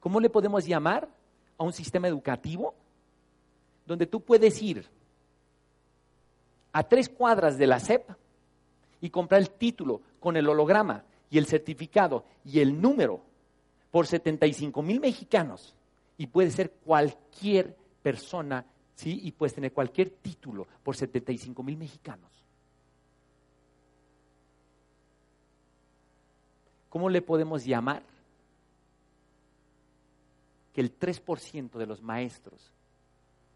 [0.00, 1.10] ¿Cómo le podemos llamar
[1.58, 2.74] a un sistema educativo
[3.84, 4.88] donde tú puedes ir
[6.72, 8.10] a tres cuadras de la SEP
[9.00, 13.22] y comprar el título con el holograma y el certificado y el número
[13.90, 15.74] por 75 mil mexicanos
[16.16, 19.20] y puede ser cualquier persona, ¿sí?
[19.22, 22.30] Y puedes tener cualquier título por 75 mil mexicanos.
[26.90, 28.02] ¿Cómo le podemos llamar?
[30.74, 32.72] Que el 3% de los maestros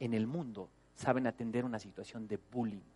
[0.00, 2.93] en el mundo saben atender una situación de bullying.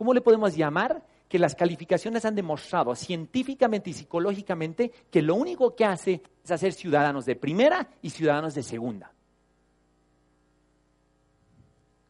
[0.00, 1.02] ¿Cómo le podemos llamar?
[1.28, 6.72] Que las calificaciones han demostrado científicamente y psicológicamente que lo único que hace es hacer
[6.72, 9.12] ciudadanos de primera y ciudadanos de segunda.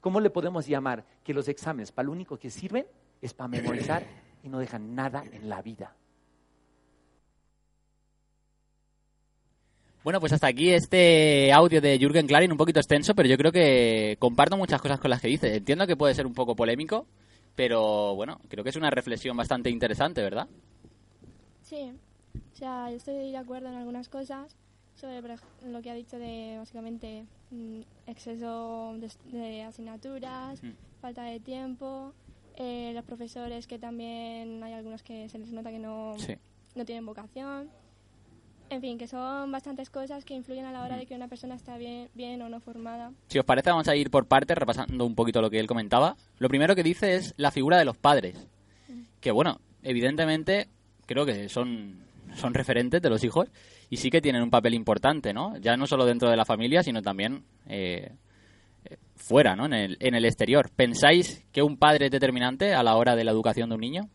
[0.01, 1.05] ¿Cómo le podemos llamar?
[1.25, 2.87] Que los exámenes para lo único que sirven
[3.21, 4.05] es para memorizar
[4.45, 5.97] y no dejan nada en la vida.
[10.05, 13.51] Bueno, pues hasta aquí este audio de Jürgen Klarin, un poquito extenso, pero yo creo
[13.51, 15.57] que comparto muchas cosas con las que dice.
[15.57, 17.09] Entiendo que puede ser un poco polémico,
[17.55, 20.49] pero bueno, creo que es una reflexión bastante interesante, ¿verdad?
[21.63, 21.93] Sí,
[22.53, 24.57] o sea, yo estoy de acuerdo en algunas cosas
[24.95, 25.37] sobre
[25.67, 28.95] lo que ha dicho de básicamente mm, exceso
[29.33, 30.71] de, asignaturas, mm.
[31.01, 32.13] falta de tiempo,
[32.57, 36.17] eh, los profesores que también hay algunos que se les nota que no,
[36.75, 37.71] no tienen vocación.
[38.71, 41.57] En fin, que son bastantes cosas que influyen a la hora de que una persona
[41.57, 43.13] está bien, bien o no formada.
[43.27, 46.17] Si os parece, vamos a ir por partes, repasando un poquito lo que él comentaba.
[46.39, 48.47] Lo primero que dice es la figura de los padres.
[49.21, 50.69] Que bueno, evidentemente
[51.05, 52.05] creo que son,
[52.37, 53.49] son referentes de los hijos
[53.91, 55.57] y sí que tienen un papel importante, ¿no?
[55.59, 58.13] Ya no solo dentro de la familia, sino también eh,
[58.85, 59.67] eh, fuera, ¿no?
[59.67, 60.71] En el, en el exterior.
[60.71, 64.09] ¿Pensáis que un padre es determinante a la hora de la educación de un niño?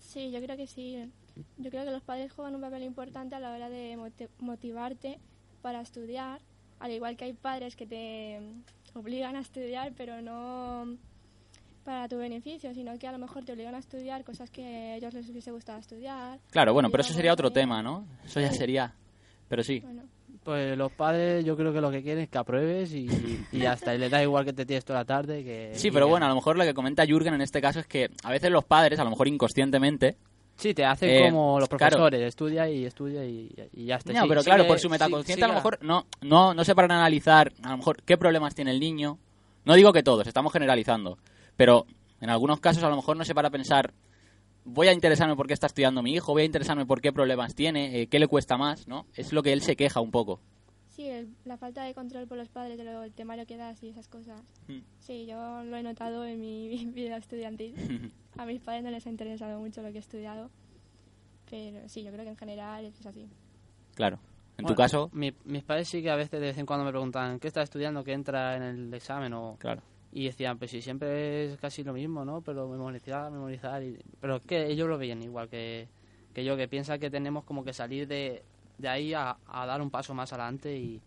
[0.00, 1.10] Sí, yo creo que sí.
[1.58, 3.96] Yo creo que los padres juegan un papel importante a la hora de
[4.38, 5.18] motivarte
[5.62, 6.40] para estudiar,
[6.78, 8.40] al igual que hay padres que te
[8.94, 10.96] obligan a estudiar, pero no
[11.84, 14.96] para tu beneficio, sino que a lo mejor te obligan a estudiar cosas que a
[14.96, 16.38] ellos les hubiese gustado estudiar.
[16.50, 18.06] Claro, bueno, pero eso sería otro tema, ¿no?
[18.24, 18.94] Eso ya sería...
[19.48, 19.80] Pero sí.
[19.80, 20.02] Bueno,
[20.42, 23.06] Pues los padres yo creo que lo que quieren es que apruebes y,
[23.52, 23.94] y ya está.
[23.94, 25.72] Y les da igual que te tires toda la tarde que...
[25.74, 28.08] Sí, pero bueno, a lo mejor lo que comenta Jürgen en este caso es que
[28.22, 30.16] a veces los padres, a lo mejor inconscientemente,
[30.56, 31.78] Sí, te hacen Eh, como los claro.
[31.96, 34.12] profesores, estudia y estudia y, y ya está.
[34.12, 36.74] No, Sí, pero claro, por su sí- metaconsciente a lo mejor no, no, no se
[36.74, 39.18] paran a analizar a lo mejor qué problemas tiene el niño.
[39.64, 41.18] No digo que todos, estamos generalizando,
[41.56, 41.86] pero
[42.20, 43.92] en algunos casos a lo mejor no se para a pensar
[44.64, 47.54] voy a interesarme por qué está estudiando mi hijo, voy a interesarme por qué problemas
[47.54, 49.06] tiene, eh, qué le cuesta más, ¿no?
[49.14, 50.40] Es lo que él se queja un poco.
[50.94, 53.82] Sí, el- la falta de control por los padres de lo, el temario que das
[53.82, 54.40] y esas cosas.
[54.68, 54.78] Mm.
[55.00, 57.74] Sí, yo lo he notado en mi vida estudiantil.
[58.38, 60.50] A mis padres no les ha interesado mucho lo que he estudiado,
[61.50, 63.28] pero sí, yo creo que en general es así.
[63.94, 64.18] Claro.
[64.56, 66.90] En tu caso, mi- mis padres sí que a veces de vez en cuando me
[66.92, 68.04] preguntan ¿qué estás estudiando?
[68.04, 69.32] ¿Qué entra en el examen?
[69.34, 69.82] O, claro.
[70.12, 72.40] Y decían, pues sí, siempre es casi lo mismo, ¿no?
[72.40, 73.82] Pero memorizar, memorizar.
[73.82, 73.98] Y...
[74.20, 75.88] Pero es que ellos lo veían igual que,
[76.32, 78.44] que yo, que piensa que tenemos como que salir de,
[78.78, 81.00] de ahí a, a dar un paso más adelante y,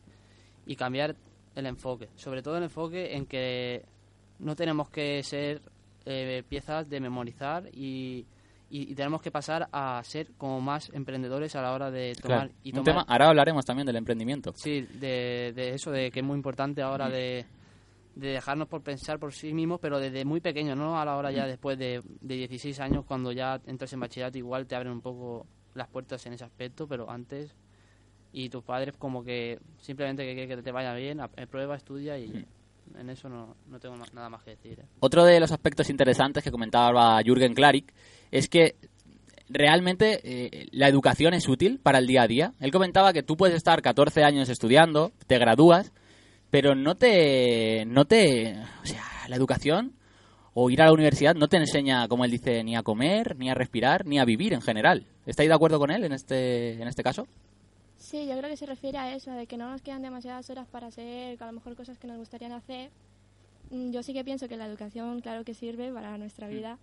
[0.66, 1.16] y cambiar
[1.56, 2.10] el enfoque.
[2.16, 3.84] Sobre todo el enfoque en que
[4.40, 5.62] no tenemos que ser
[6.06, 8.26] eh, piezas de memorizar y,
[8.70, 12.48] y, y tenemos que pasar a ser como más emprendedores a la hora de tomar
[12.48, 12.54] Claro.
[12.64, 14.54] y Un tomar tema, ahora hablaremos también del emprendimiento.
[14.56, 17.46] Sí, de, de eso, de que es muy importante ahora de,
[18.16, 21.32] de dejarnos por pensar por sí mismos, pero desde muy pequeño, no a la hora
[21.32, 25.02] ya después de, de 16 años, cuando ya entras en bachillerato, igual te abren un
[25.02, 25.46] poco
[25.78, 27.56] las puertas en ese aspecto, pero antes.
[28.34, 32.46] Y tus padres, como que simplemente que que te vaya bien, eh, prueba, estudia y
[32.98, 34.80] en eso no, no tengo nada más que decir.
[34.80, 34.86] ¿eh?
[35.00, 37.94] Otro de los aspectos interesantes que comentaba Jürgen Klarik
[38.32, 38.76] es que
[39.50, 42.54] realmente eh, la educación es útil para el día a día.
[42.60, 45.92] Él comentaba que tú puedes estar 14 años estudiando, te gradúas,
[46.50, 49.94] pero no te, no te, o sea, la educación
[50.60, 53.48] o ir a la universidad no te enseña, como él dice, ni a comer, ni
[53.48, 55.06] a respirar, ni a vivir en general.
[55.28, 57.28] ¿Estáis de acuerdo con él en este, en este caso?
[57.98, 60.68] Sí, yo creo que se refiere a eso, de que no nos quedan demasiadas horas
[60.68, 62.90] para hacer a lo mejor cosas que nos gustarían hacer.
[63.70, 66.80] Mm, Yo sí que pienso que la educación, claro que sirve para nuestra vida,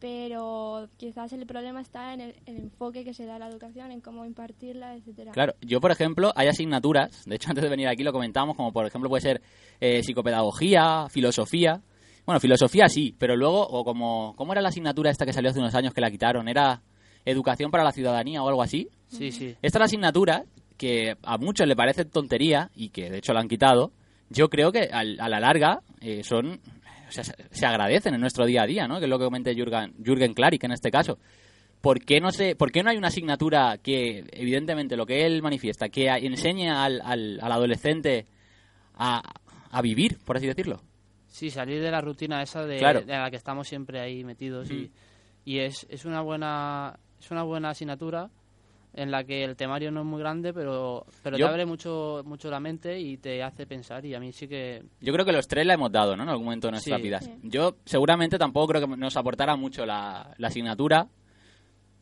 [0.00, 3.90] pero quizás el problema está en el, el enfoque que se da a la educación,
[3.90, 5.32] en cómo impartirla, etcétera.
[5.32, 8.72] Claro, yo por ejemplo, hay asignaturas, de hecho antes de venir aquí lo comentábamos, como
[8.72, 9.42] por ejemplo puede ser
[9.78, 11.82] eh, psicopedagogía, filosofía.
[12.26, 15.58] Bueno, filosofía sí, pero luego, o como, ¿cómo era la asignatura esta que salió hace
[15.60, 16.48] unos años que la quitaron?
[16.48, 16.80] ¿Era
[17.24, 18.88] educación para la ciudadanía o algo así?
[19.08, 19.54] Sí, sí.
[19.62, 20.44] Esta es la asignatura
[20.78, 23.92] que a muchos le parece tontería y que de hecho la han quitado.
[24.30, 26.60] Yo creo que al- a la larga eh, son,
[27.08, 28.98] o sea, se, agradecen en nuestro día a día, ¿no?
[28.98, 31.18] Que es lo que comenta Jürgen, Jürgen Klarik en este caso.
[31.82, 35.42] ¿Por qué, no se, ¿Por qué no hay una asignatura que, evidentemente, lo que él
[35.42, 38.24] manifiesta, que a- enseñe al, al, al adolescente
[38.94, 39.22] a,
[39.70, 40.80] a vivir, por así decirlo?
[41.34, 43.00] Sí, salir de la rutina esa de, Claro.
[43.00, 44.90] de la que estamos siempre ahí metidos y, Mm.
[45.46, 48.30] y es, es una buena es una buena asignatura
[48.92, 52.22] en la que el temario no es muy grande pero pero Yo- te abre mucho
[52.24, 55.32] mucho la mente y te hace pensar y a mí sí que Yo creo que
[55.32, 56.22] los tres la hemos dado, ¿no?
[56.22, 57.02] En algún momento de nuestras Sí.
[57.02, 57.28] vidas.
[57.42, 61.08] Yo seguramente tampoco creo que nos aportara mucho la, la asignatura.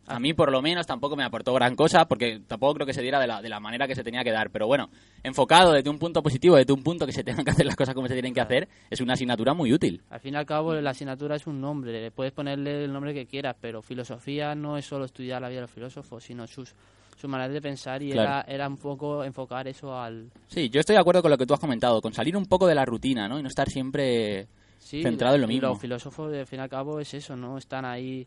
[0.07, 3.03] A mí, por lo menos, tampoco me aportó gran cosa, porque tampoco creo que se
[3.03, 4.51] diera de la, de la manera que se tenía que dar.
[4.51, 4.91] Pero bueno,
[5.23, 7.95] enfocado desde un punto positivo, desde un punto que se tengan que hacer las cosas
[7.95, 10.03] como se tienen que hacer, es una asignatura muy útil.
[10.11, 13.27] al fin y al cabo la asignatura es un nombre puedes ponerle el nombre que
[13.27, 16.75] quieras pero filosofía no es solo estudiar la vida de los filósofos sino sus
[17.17, 18.29] su manera de pensar y Claro.
[18.29, 21.47] era, era un poco enfocar eso al Sí, yo estoy de acuerdo con lo que
[21.47, 23.39] tú has comentado, con salir un poco de la rutina, ¿no?
[23.39, 24.49] Y no estar siempre...
[24.79, 25.69] Sí, centrado en lo mismo.
[25.69, 27.57] Los filósofos, al fin y al cabo, es eso, ¿no?
[27.57, 28.27] Están ahí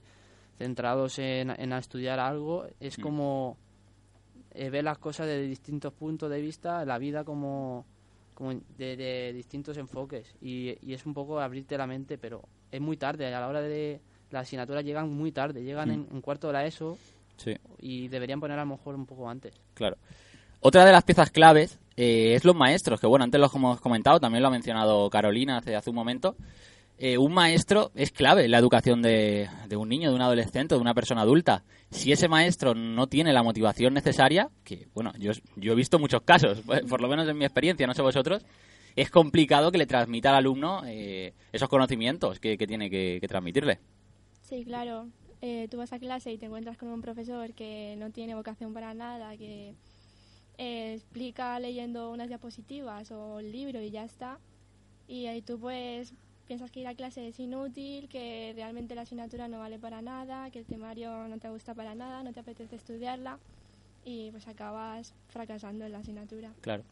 [0.57, 2.65] centrados en, en estudiar algo.
[2.79, 3.01] Es Mm.
[3.01, 3.57] como
[4.51, 7.85] eh, ver las cosas desde distintos puntos de vista, la vida como,
[8.33, 10.33] como de, de distintos enfoques.
[10.41, 12.41] Y, y es un poco abrirte la mente, pero
[12.71, 13.25] es muy tarde.
[13.33, 13.99] A la hora de
[14.31, 15.91] las asignaturas llegan muy tarde, llegan Mm.
[15.93, 16.97] en un cuarto de la ESO
[17.37, 17.53] Sí.
[17.79, 19.53] y deberían poner a lo mejor un poco antes.
[19.73, 19.97] Claro.
[20.61, 24.19] Otra de las piezas claves eh, es los maestros, que bueno, antes lo hemos comentado,
[24.19, 26.35] también lo ha mencionado Carolina hace, hace un momento.
[26.97, 30.75] Eh, un maestro es clave en la educación de, de un niño, de un adolescente,
[30.75, 31.63] de una persona adulta.
[31.91, 36.21] Si ese maestro no tiene la motivación necesaria, que bueno, yo, yo he visto muchos
[36.21, 38.45] casos, por lo menos en mi experiencia, no sé vosotros,
[38.95, 43.79] es complicado que le transmita al alumno eh, esos conocimientos que, que tiene que, transmitirle.
[44.41, 45.10] Sí, claro.
[45.41, 48.73] Eh, tú vas a clase y te encuentras con un profesor que no tiene vocación
[48.73, 49.75] para nada, que
[50.58, 54.39] eh, explica leyendo unas diapositivas o el libro y ya está.
[55.08, 56.13] Y ahí tú pues
[56.47, 60.49] piensas que ir a clase es inútil, que realmente la asignatura no vale para nada,
[60.51, 63.39] que el temario no te gusta para nada, no te apetece estudiarla
[64.03, 66.51] y pues acabas fracasando en la asignatura.
[66.62, 66.84] Claro.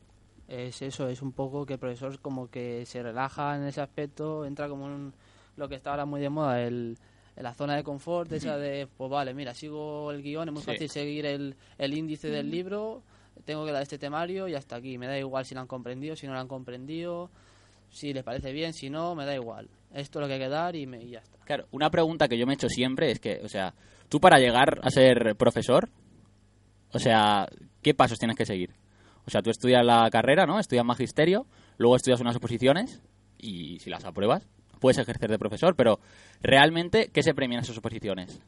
[0.48, 4.46] Es eso, es un poco que el profesor como que se relaja en ese aspecto,
[4.46, 5.14] entra como en
[5.56, 6.98] lo que está ahora muy de moda, el,
[7.36, 10.62] en la zona de confort, esa de, pues vale, mira, sigo el guion, es muy
[10.64, 10.72] Sí.
[10.72, 13.04] fácil seguir el, el índice del libro,
[13.46, 14.98] tengo que dar este temario y hasta aquí.
[14.98, 17.30] Me da igual si lo han comprendido, si no lo han comprendido,
[17.94, 19.70] si les parece bien, si no, me da igual.
[19.94, 21.38] Esto es lo que hay que dar y, me, y ya está.
[21.46, 23.74] Claro, una pregunta que yo me he hecho siempre es que, o sea,
[24.10, 25.90] tú para llegar a ser profesor,
[26.92, 27.48] o sea,
[27.82, 28.72] ¿qué pasos tienes que seguir?
[29.26, 30.60] O sea, tú estudias la carrera, ¿no?
[30.60, 31.46] Estudias magisterio,
[31.78, 33.02] luego estudias unas oposiciones
[33.38, 34.48] y si las apruebas,
[34.80, 36.00] puedes ejercer de profesor, pero
[36.42, 38.42] realmente, ¿qué se premia en esas oposiciones?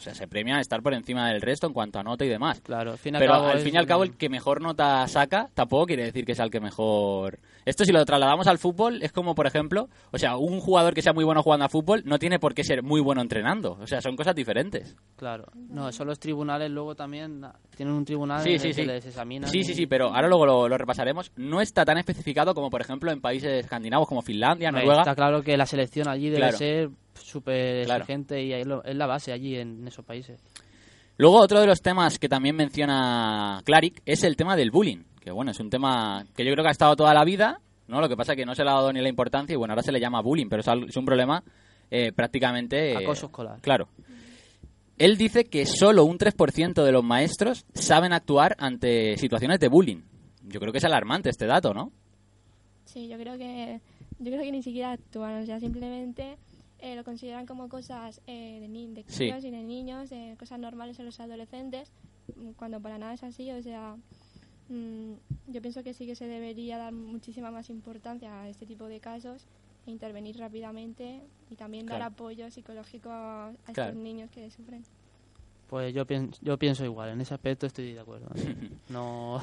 [0.00, 2.62] O sea, se premia estar por encima del resto en cuanto a nota y demás.
[2.62, 5.84] Claro, al fin Pero al fin y al cabo, el que mejor nota saca tampoco
[5.84, 7.38] quiere decir que sea el que mejor.
[7.66, 11.02] Esto, si lo trasladamos al fútbol, es como, por ejemplo, o sea, un jugador que
[11.02, 13.76] sea muy bueno jugando a fútbol no tiene por qué ser muy bueno entrenando.
[13.78, 14.96] O sea, son cosas diferentes.
[15.16, 18.80] Claro, no, son los tribunales luego también, ah, tienen un tribunal Sí, sí, el sí.
[18.80, 19.50] que les examinan.
[19.50, 21.30] Sí, sí, sí, pero ahora luego lo, lo repasaremos.
[21.36, 25.00] No está tan especificado como, por ejemplo, en países escandinavos como Finlandia, Noruega.
[25.02, 26.56] Está claro que la selección allí debe Claro.
[26.56, 28.00] ser súper Claro.
[28.02, 30.40] exigente y ahí lo- es la base allí en esos países.
[31.16, 35.02] Luego, otro de los temas que también menciona Claric es el tema del bullying.
[35.20, 38.00] Que bueno, es un tema que yo creo que ha estado toda la vida, ¿no?
[38.00, 39.72] Lo que pasa es que no se le ha dado ni la importancia y bueno,
[39.72, 41.42] ahora se le llama bullying, pero es un problema
[41.90, 42.92] eh, prácticamente...
[42.92, 43.60] eh, Acoso escolar.
[43.60, 43.88] Claro.
[44.96, 50.02] Él dice que solo un 3% de los maestros saben actuar ante situaciones de bullying.
[50.44, 51.90] Yo creo que es alarmante este dato, ¿no?
[52.84, 53.80] Sí, yo creo que
[54.18, 56.36] yo creo que ni siquiera actúan, o sea, simplemente
[56.80, 59.24] eh, lo consideran como cosas eh, de, ni de Sí.
[59.28, 61.92] críos y de niños, eh, cosas normales en los adolescentes,
[62.36, 63.96] mm, cuando para nada es así, o sea,
[64.68, 65.12] mm,
[65.48, 69.00] yo pienso que sí que se debería dar muchísima más importancia a este tipo de
[69.00, 69.46] casos
[69.86, 74.84] e intervenir rápidamente y también dar apoyo psicológico a, a estos niños que sufren.
[75.68, 78.28] Pues yo pienso, yo pienso igual, en ese aspecto estoy de acuerdo.
[78.88, 79.40] No,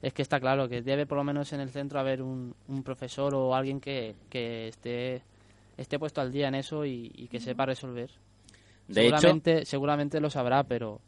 [0.00, 2.82] es que está claro que debe por lo menos en el centro haber un, un
[2.82, 5.22] profesor o alguien que, que esté,
[5.76, 8.10] esté puesto al día en eso y, y que sepa resolver.
[8.88, 11.00] De hecho, seguramente, seguramente lo sabrá, pero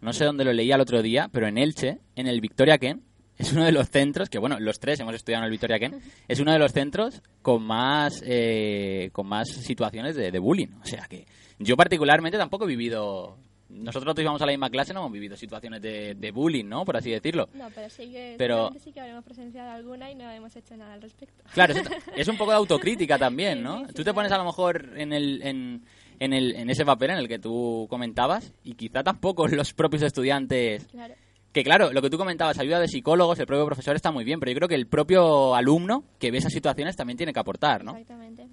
[0.00, 3.02] no sé dónde lo leía el otro día, pero en Elche, en el Victoria Ken,
[3.38, 6.00] es uno de los centros, que bueno, los tres hemos estudiado en el Victoria Ken,
[6.28, 10.68] es uno de los centros con más, eh, con más situaciones de, de bullying.
[10.82, 11.26] O sea que
[11.58, 13.38] yo particularmente tampoco he vivido...
[13.68, 16.84] Nosotros todos íbamos a la misma clase, no hemos vivido situaciones de, de bullying, ¿no?
[16.84, 17.48] Por así decirlo.
[17.54, 20.94] No, pero sí que, Pero- sí que habremos presenciado alguna y no hemos hecho nada
[20.94, 21.42] al respecto.
[21.52, 21.82] Claro, es,
[22.16, 23.80] es un poco de autocrítica también, ¿no?
[23.80, 25.84] sí, sí, tú te pones a lo mejor en, el, en,
[26.20, 30.02] en, el, en ese papel en el que tú comentabas y quizá tampoco los propios
[30.02, 31.14] estudiantes Claro.
[31.52, 34.38] Que claro, lo que tú comentabas, ayuda de psicólogos, el propio profesor está muy bien,
[34.38, 37.82] pero yo creo que el propio alumno que ve esas situaciones también tiene que aportar,
[37.82, 37.92] ¿no?
[37.92, 38.46] Exactamente.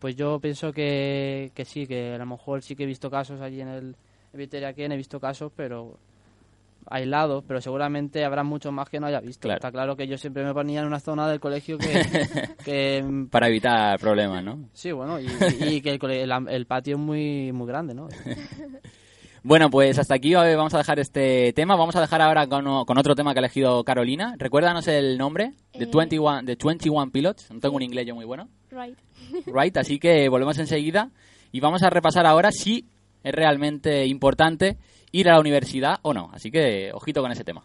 [0.00, 3.40] Pues yo pienso que, que sí, que a lo mejor sí que he visto casos
[3.40, 3.96] allí en el
[4.74, 5.98] Ken, he visto casos, pero
[6.86, 9.42] aislados, pero seguramente habrá muchos más que no haya visto.
[9.42, 9.58] Claro.
[9.58, 11.86] Está claro que yo siempre me ponía en una zona del colegio que,
[12.64, 14.70] que Para evitar problemas, ¿no?
[14.72, 15.28] sí, bueno, y,
[15.60, 18.08] y que el, el patio es muy, muy grande, ¿no?
[19.42, 21.74] Bueno, pues hasta aquí eh, vamos a dejar este tema.
[21.74, 24.34] Vamos a dejar ahora con, otro tema que ha elegido Carolina.
[24.36, 25.90] Recuérdanos el nombre, de Eh.
[25.90, 27.50] 21, de 21 Pilots.
[27.50, 28.48] No tengo un inglés yo muy bueno.
[28.70, 28.98] Right.
[29.46, 31.10] Right, así que volvemos enseguida
[31.52, 32.84] y vamos a repasar ahora si
[33.22, 34.76] es realmente importante
[35.12, 36.30] ir a la universidad o no.
[36.34, 37.62] Así que ojito con ese tema.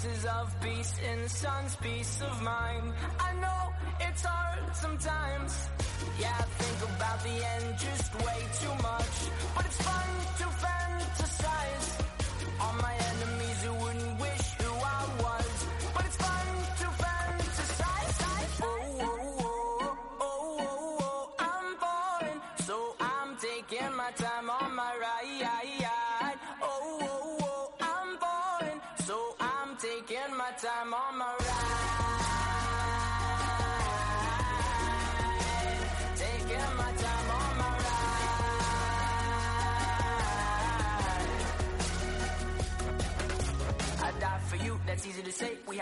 [0.00, 2.92] Pieces of peace in the sun's peace of mind.
[3.18, 3.62] I know
[3.98, 5.68] it's hard sometimes.
[6.20, 9.16] Yeah, I think about the end just way too much.
[9.56, 11.88] But it's fun to fantasize.
[12.60, 13.17] On my enemies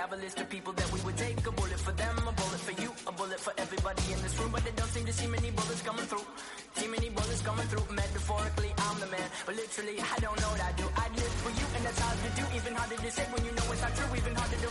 [0.07, 1.39] have a list of people that we would take.
[1.47, 4.51] A bullet for them, a bullet for you, a bullet for everybody in this room.
[4.53, 6.27] But they don't seem to see many bullets coming through.
[6.79, 7.87] See many bullets coming through.
[7.95, 9.29] Metaphorically, I'm the man.
[9.47, 10.87] But literally, I don't know what I do.
[11.03, 12.45] I'd live for you, and that's hard to do.
[12.57, 14.11] Even harder to say when you know it's not true.
[14.14, 14.71] Even harder to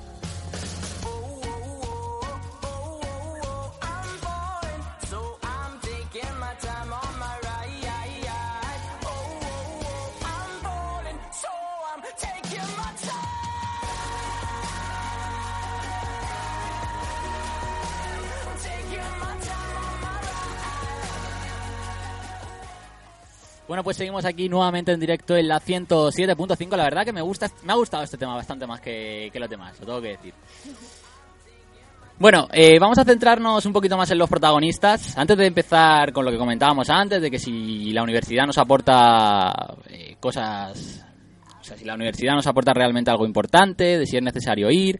[23.71, 26.75] Bueno, pues seguimos aquí nuevamente en directo en la 107.5.
[26.75, 29.49] La verdad que me gusta, me ha gustado este tema bastante más que, que los
[29.49, 30.33] demás, lo tengo que decir.
[32.19, 35.17] Bueno, eh, vamos a centrarnos un poquito más en los protagonistas.
[35.17, 39.77] Antes de empezar con lo que comentábamos antes, de que si la universidad nos aporta
[39.87, 41.05] eh, cosas,
[41.61, 44.99] o sea, si la universidad nos aporta realmente algo importante, de si es necesario ir.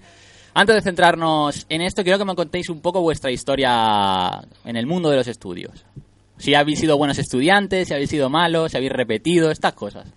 [0.53, 4.87] Antes de centrarnos en esto, quiero que me contéis un poco vuestra historia en el
[4.87, 5.85] mundo de los estudios.
[6.41, 10.11] Si habéis sido buenos estudiantes, si habéis sido malos, si habéis repetido, estas cosas.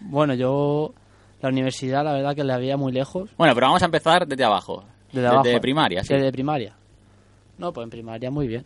[0.00, 0.92] Bueno, yo
[1.40, 3.30] la universidad la verdad que la veía muy lejos.
[3.38, 4.84] Bueno, pero vamos a empezar desde abajo.
[5.12, 5.60] Desde abajo.
[5.60, 6.12] primaria, sí.
[6.14, 6.74] Desde primaria.
[7.58, 8.64] No, pues en primaria muy bien.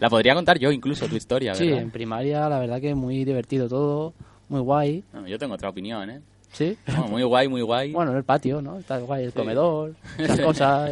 [0.00, 1.82] La podría contar yo incluso, tu historia, Sí, ¿verdad?
[1.82, 4.12] en primaria la verdad que muy divertido todo,
[4.50, 5.02] muy guay.
[5.14, 6.20] No, yo tengo otra opinión, ¿eh?
[6.52, 6.76] Sí.
[6.88, 7.92] No, muy guay, muy guay.
[7.92, 8.78] Bueno, en el patio, ¿no?
[8.78, 10.90] Está guay, el comedor, esas cosas.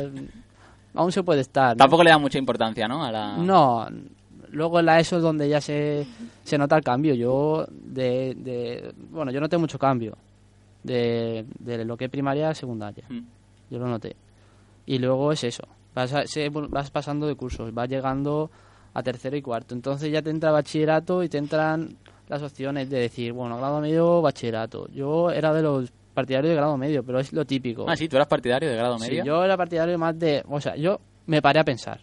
[0.95, 1.77] Aún se puede estar.
[1.77, 1.79] ¿no?
[1.79, 3.05] Tampoco le da mucha importancia, ¿no?
[3.05, 3.37] A la...
[3.37, 3.87] No,
[4.53, 6.07] luego en la ESO es donde ya se,
[6.45, 7.15] se nota el cambio.
[7.15, 10.17] Yo, de, de- bueno, yo noté mucho cambio
[10.83, 13.05] de, de lo que es primaria a secundaria.
[13.09, 13.21] Mm.
[13.71, 14.17] Yo lo noté.
[14.87, 18.51] Y luego es eso, vas, a- se- vas pasando de cursos, vas llegando
[18.95, 19.75] a tercero y cuarto.
[19.75, 21.97] Entonces ya te entra bachillerato y te entran
[22.29, 24.89] las opciones de decir, bueno, grado medio, bachillerato.
[24.89, 27.87] Yo era de los partidarios de grado medio, pero es lo típico.
[27.89, 29.25] Ah, sí, tú eras partidario de grado Sí, medio.
[29.25, 30.43] yo era partidario más de...
[30.49, 32.01] O sea, yo me paré a pensar.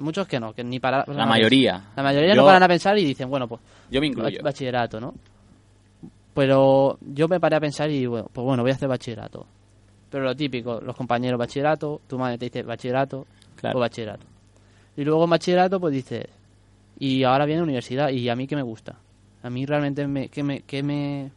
[0.00, 1.04] Muchos que no, que ni para...
[1.06, 1.90] La mayoría.
[1.96, 4.42] La mayoría Yo- no paran a pensar y dicen, bueno, pues Yo me incluyo.
[4.42, 5.14] bachillerato, ¿no?
[6.34, 9.46] Pero yo me paré a pensar y, bueno, pues bueno, voy a hacer bachillerato.
[10.10, 13.26] Pero lo típico, los compañeros bachillerato, tu madre te dice bachillerato,
[13.56, 13.78] Claro.
[13.78, 14.24] o bachillerato.
[14.96, 16.26] Y luego en bachillerato, pues dices,
[16.98, 18.96] y ahora viene universidad, y a mí qué me gusta.
[19.42, 21.30] A mí realmente, me, ¿qué, me, qué, me,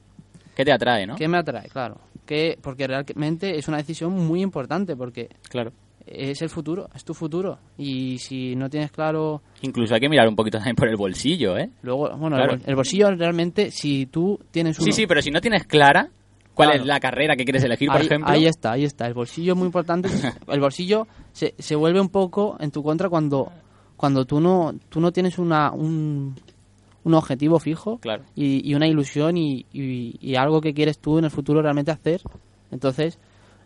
[0.56, 1.16] ¿Qué te atrae, no?
[1.16, 1.68] qué me atrae?
[1.70, 1.98] Claro.
[2.26, 5.72] Que, porque realmente es una decisión muy importante, porque Claro.
[6.14, 7.58] Es el futuro, es tu futuro.
[7.78, 11.58] Y si no tienes claro Incluso hay que mirar un poquito también por el bolsillo,
[11.58, 11.70] ¿eh?
[11.82, 12.54] Luego, bueno, Claro.
[12.54, 14.86] el, bol- el bolsillo realmente, si tú tienes uno...
[14.86, 16.10] Sí, sí, pero si no tienes clara
[16.54, 16.82] cuál Claro.
[16.84, 18.30] es la carrera que quieres elegir, por ahí, ejemplo...
[18.32, 19.08] ahí está, ahí está.
[19.08, 20.10] El bolsillo es muy importante.
[20.48, 23.52] el bolsillo se, se vuelve un poco en tu contra cuando,
[23.96, 26.36] cuando tú no tú no tienes una, un,
[27.04, 28.24] un objetivo fijo Claro.
[28.36, 31.92] y, y una ilusión y, y- y algo que quieres tú en el futuro realmente
[31.92, 32.22] hacer.
[32.72, 33.18] Entonces,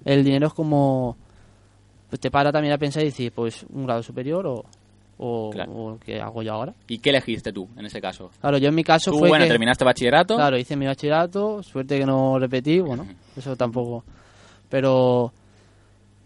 [0.04, 1.18] el dinero es como...
[2.10, 4.64] Pues te para también a pensar y decir, pues, un grado superior o,
[5.18, 5.72] o, Claro.
[5.72, 6.74] o ¿qué hago yo ahora?
[6.88, 8.30] ¿Y qué elegiste tú en ese caso?
[8.42, 10.36] Claro, yo en mi caso Tú, fue bueno, que- terminaste bachillerato.
[10.36, 14.04] Claro, hice mi bachillerato, suerte que no repetí, bueno, eso tampoco.
[14.70, 15.32] Pero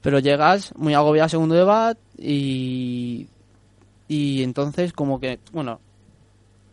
[0.02, 3.28] pero llegas muy agobiado a segundo de bat y
[4.08, 5.80] y entonces como que, bueno,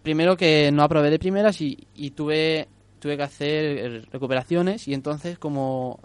[0.02, 2.68] primero que no aprobé de primeras y, y tuve
[3.00, 5.98] tuve que hacer recuperaciones y entonces como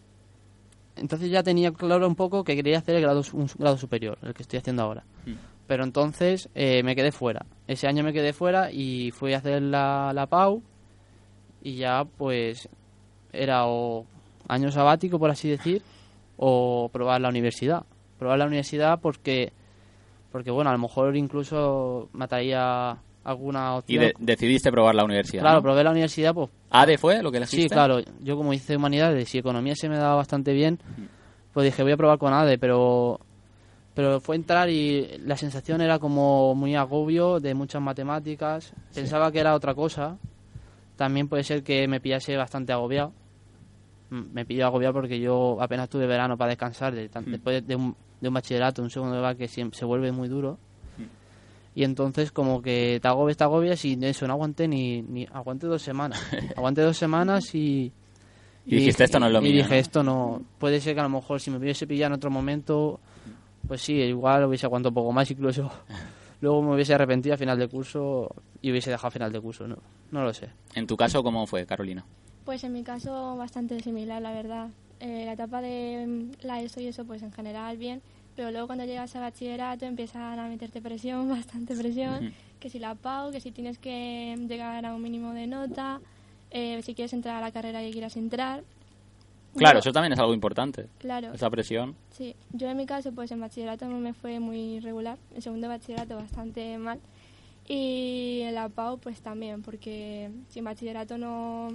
[1.01, 4.33] entonces ya tenía claro un poco que quería hacer el grado un grado superior, el
[4.33, 5.03] que estoy haciendo ahora.
[5.25, 5.33] Mm.
[5.67, 7.45] Pero entonces eh, me quedé fuera.
[7.67, 10.61] Ese año me quedé fuera y fui a hacer la, la PAU
[11.61, 12.69] y ya pues
[13.31, 14.05] era o
[14.47, 15.81] año sabático, por así decir,
[16.37, 17.83] o probar la universidad.
[18.19, 19.53] Probar la universidad porque,
[20.31, 23.99] porque bueno, a lo mejor incluso mataría alguna Y opción.
[24.01, 25.41] de- decidiste probar la universidad.
[25.41, 25.61] claro, ¿no?
[25.63, 27.63] probé la universidad, pues ¿ADE fue lo que elegiste?
[27.63, 27.99] Sí, claro.
[28.21, 30.79] Yo como hice humanidades y economía se me daba bastante bien,
[31.53, 33.19] pues dije voy a probar con ADE, pero
[33.93, 38.71] Pero fue entrar y la sensación era como muy agobio de muchas matemáticas.
[38.95, 40.17] Pensaba que era otra cosa.
[40.95, 43.11] También puede ser que me pillase bastante agobiado.
[44.09, 47.31] Mm, Me pilló agobiado porque yo apenas tuve verano para descansar de Mm.
[47.31, 50.57] después de un, de un bachillerato, un segundo de que se vuelve muy duro.
[51.73, 55.67] Y entonces como que te agobias, te agobias y eso, no aguanté ni, ni aguanté
[55.67, 56.19] dos semanas.
[56.55, 57.91] aguanté dos semanas y...
[58.65, 59.75] Y dijiste, "Esto no es lo y mío", dije, ¿no?
[59.75, 60.41] esto no...
[60.59, 62.99] Puede ser que a lo mejor si me hubiese pillado en otro momento,
[63.67, 65.71] pues sí, igual hubiese aguantado un poco más, incluso
[66.41, 68.29] luego me hubiese arrepentido a final de curso
[68.61, 69.77] y hubiese dejado a final de curso, no,
[70.11, 70.49] no lo sé.
[70.75, 72.05] En tu caso, ¿cómo fue, Carolina?
[72.45, 74.69] Pues en mi caso bastante similar, la verdad.
[74.99, 78.01] Eh, la etapa de mm, la ESO y eso, pues en general bien,
[78.35, 82.33] pero luego cuando llegas a bachillerato empiezan a meterte presión, bastante presión, Ujú.
[82.59, 85.99] que si la PAU, que si tienes que llegar a un mínimo de nota,
[86.51, 88.63] eh, si quieres entrar a la carrera que quieras entrar.
[89.55, 90.87] Claro, Yo- eso también es algo importante.
[90.99, 91.33] Claro.
[91.33, 91.95] Esa presión.
[92.11, 95.67] Sí, yo en mi caso, pues en bachillerato no me fue muy regular, en segundo
[95.67, 96.99] de bachillerato bastante mal
[97.67, 101.69] y en la PAU pues también, porque si en bachillerato no,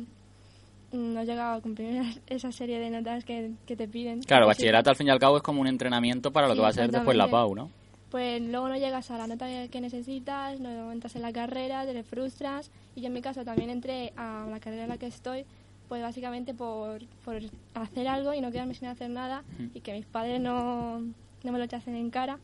[0.92, 4.22] no llegaba a cumplir esa serie de notas que, que te piden.
[4.22, 6.54] Claro, pues sí, bachillerato al fin y al cabo es como un entrenamiento para lo
[6.54, 7.28] Sí, que va a ser después la.
[7.28, 7.70] PAU, ¿no?
[8.10, 12.02] Pues luego no llegas a la nota que- necesitas, no entras en la carrera, te
[12.04, 15.44] frustras y yo en mi caso también entré a la carrera en la que estoy
[15.88, 17.40] pues básicamente por, por
[17.74, 19.42] hacer algo y no quedarme sin hacer nada
[19.74, 22.38] y que mis padres no, no me lo echasen en cara.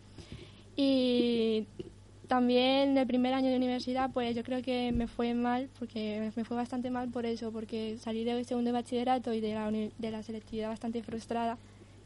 [0.77, 1.67] Y
[2.33, 6.45] también el primer año de universidad, pues yo creo que me fue mal, porque me
[6.47, 9.91] fue bastante mal por eso, porque salí de segundo de bachillerato y de la, uni-
[9.99, 11.59] de la selectividad bastante frustrada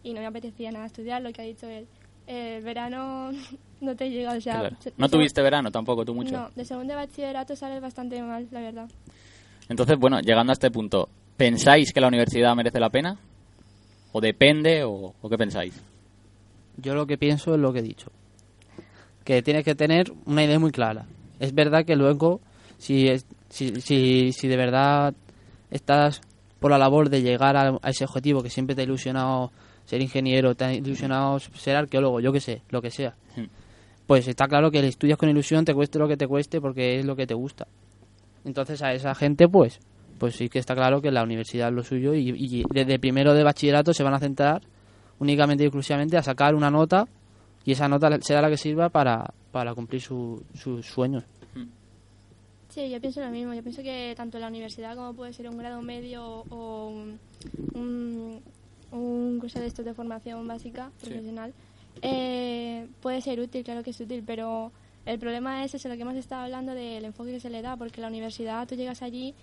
[0.02, 1.86] y no me apetecía nada estudiar, lo que ha dicho él.
[2.26, 3.30] El verano
[3.80, 4.68] no te llega, o sea...
[4.68, 4.76] Claro.
[4.96, 6.32] No tuviste verano tampoco, tú mucho.
[6.36, 8.88] No, de segundo de bachillerato sales bastante mal, la verdad.
[9.68, 13.16] Entonces, bueno, llegando a este punto, ¿pensáis que la universidad merece la pena?
[14.10, 14.82] ¿O depende?
[14.82, 15.80] ¿O, o qué pensáis?
[16.78, 18.10] Yo lo que pienso es lo que he dicho.
[19.26, 21.04] Que tienes que tener una idea muy clara.
[21.38, 22.40] Es verdad que luego,
[22.78, 25.12] si, es- si, si, si de verdad
[25.70, 26.22] estás
[26.60, 29.50] por la labor de llegar a, a ese objetivo que siempre te ha ilusionado
[29.84, 33.44] ser ingeniero, te ha ilusionado ser arqueólogo, yo que sé, lo que sea, Hmm.
[34.06, 37.04] pues está claro que estudias con ilusión, te cueste lo que te cueste porque es
[37.04, 37.66] lo que te gusta.
[38.44, 39.78] Entonces a esa gente, pues,
[40.18, 43.34] pues sí que está claro que la universidad es lo suyo y, y desde primero
[43.34, 44.62] de bachillerato se van a centrar
[45.18, 47.06] únicamente y exclusivamente a sacar una nota
[47.66, 51.24] y esa nota será la que sirva para, para cumplir su- sus sueños.
[52.68, 53.54] Sí, yo pienso lo mismo.
[53.54, 57.18] Yo pienso que tanto la universidad como puede ser un grado medio o un,
[57.74, 58.42] un,
[58.92, 61.54] un curso de estos de formación básica, profesional,
[62.02, 64.72] eh, puede ser útil, claro que es útil, pero
[65.06, 67.76] el problema es eso, lo que hemos estado hablando del enfoque que se le da,
[67.76, 69.34] porque la universidad tú llegas allí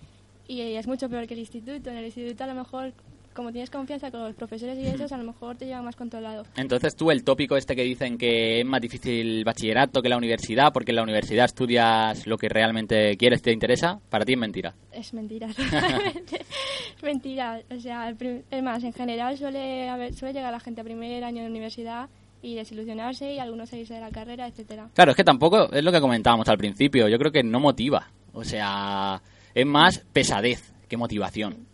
[0.46, 1.90] y es mucho peor que el instituto.
[1.90, 2.92] En el instituto a lo mejor,
[3.34, 6.44] como tienes confianza con los profesores y esos, a lo mejor te lleva más controlado.
[6.56, 10.16] Entonces tú, el tópico este que dicen que es más difícil el bachillerato que la
[10.16, 14.38] universidad, porque en la universidad estudias lo que realmente quieres, te interesa, para ti es
[14.38, 14.74] mentira.
[14.92, 15.48] Es mentira,
[16.96, 17.60] es mentira.
[17.70, 21.42] O sea, es más, en general suele, haber, suele llegar la gente a primer año
[21.42, 22.08] de universidad
[22.42, 24.90] y desilusionarse y algunos salirse de la carrera, etcétera.
[24.94, 27.08] Claro, es que tampoco es lo que comentábamos al principio.
[27.08, 28.06] Yo creo que no motiva.
[28.34, 29.22] O sea,
[29.54, 31.73] es más pesadez que motivación.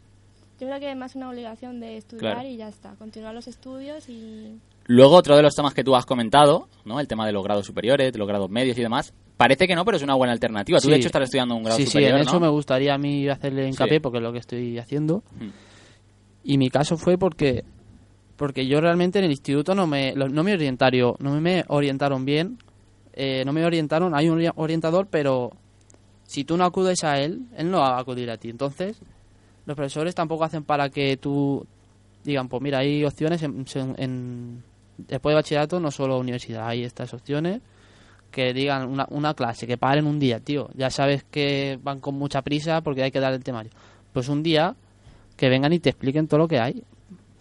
[0.61, 2.49] Yo creo que es más una obligación de estudiar Claro.
[2.49, 2.91] y ya está.
[2.97, 4.59] Continuar los estudios y...
[4.87, 7.01] Luego, otro de los temas que tú has comentado, ¿no?
[7.01, 9.15] El tema de los grados superiores, de los grados medios y demás.
[9.37, 10.79] Parece que no, pero es una buena alternativa.
[10.81, 12.41] Tú, de hecho, estás estudiando un grado sí, sí, superior, en eso ¿no?
[12.41, 14.01] me gustaría a mí hacerle hincapié Sí.
[14.01, 15.23] porque es lo que estoy haciendo.
[15.39, 15.49] Mm.
[16.45, 17.65] Y mi caso fue porque
[18.37, 22.59] porque yo realmente en el instituto no me no me orientaron, no me orientaron bien,
[23.13, 25.53] eh, no me orientaron, hay un ori- orientador, pero
[26.25, 28.49] si tú no acudes a él, él no va a acudir a ti.
[28.51, 28.99] Entonces,
[29.71, 31.65] los profesores tampoco hacen para que tú
[32.25, 33.65] digan, pues mira, hay opciones en,
[33.97, 34.63] en-
[34.99, 37.61] después de bachillerato, no solo universidad, hay estas opciones
[38.31, 40.69] que digan una, una clase, que paren un día, tío.
[40.75, 43.73] Ya sabes que van con mucha prisa porque hay que dar el temario.
[44.13, 44.77] Pues un día
[45.37, 46.85] que vengan y te expliquen todo lo que hay.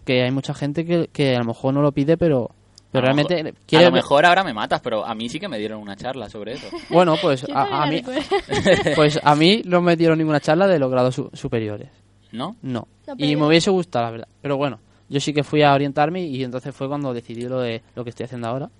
[0.04, 2.50] Que hay mucha gente que, que a lo mejor no lo pide, pero,
[2.90, 3.84] pero A realmente mejor- quiere...
[3.84, 6.28] A lo mejor ahora me matas, pero a mí sí que me dieron una charla
[6.28, 6.66] sobre eso.
[6.88, 8.22] Bueno, pues a, a mí, recuerdo.
[8.96, 11.88] pues a mí no me dieron ninguna charla de los grados su- superiores.
[12.32, 12.56] ¿No?
[12.62, 12.86] No.
[13.06, 14.28] No, Y me hubiese gustado, la verdad.
[14.40, 17.82] Pero bueno, yo sí que fui a orientarme y entonces fue cuando decidí lo de
[17.94, 18.70] lo que estoy haciendo ahora.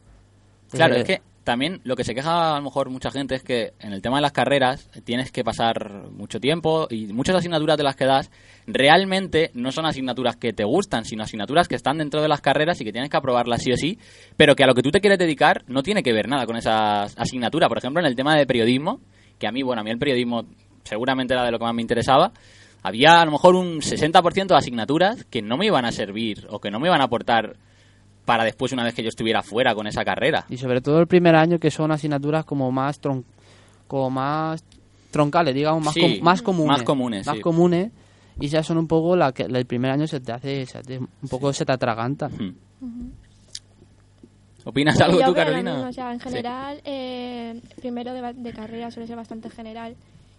[0.71, 3.43] Claro, Eh, es que también lo que se queja a lo mejor mucha gente es
[3.43, 7.77] que en el tema de las carreras tienes que pasar mucho tiempo y muchas asignaturas
[7.77, 8.31] de las que das
[8.67, 12.81] realmente no son asignaturas que te gustan, sino asignaturas que están dentro de las carreras
[12.81, 13.99] y que tienes que aprobarlas sí o sí,
[14.37, 16.57] pero que a lo que tú te quieres dedicar no tiene que ver nada con
[16.57, 17.69] esas asignaturas.
[17.69, 19.01] Por ejemplo, en el tema de periodismo,
[19.39, 20.45] que a mí, bueno, a mí el periodismo
[20.85, 22.33] seguramente era de lo que más me interesaba,
[22.83, 26.61] había a lo mejor un 60% de asignaturas que no me iban a servir o
[26.61, 27.57] que no me iban a aportar
[28.25, 30.47] para después una vez que yo estuviera fuera con esa carrera.
[30.49, 33.25] Y sobre todo el primer año que son asignaturas como más tron
[33.87, 34.63] como más
[35.11, 36.69] troncales, digamos, más, Sí, com- más comunes.
[36.79, 37.43] más comunes, Más sí.
[37.43, 37.91] comunes,
[38.39, 40.99] y ya son un poco la que el primer año se te hace, se te-
[40.99, 42.29] un poco se te atraganta.
[42.29, 43.11] Hmm.
[44.65, 45.73] ¿Opinas algo yo tú, Carolina?
[45.75, 46.29] mismo, o sea, en Sí.
[46.29, 49.97] general, eh, primero de, ba- de carrera suele ser bastante general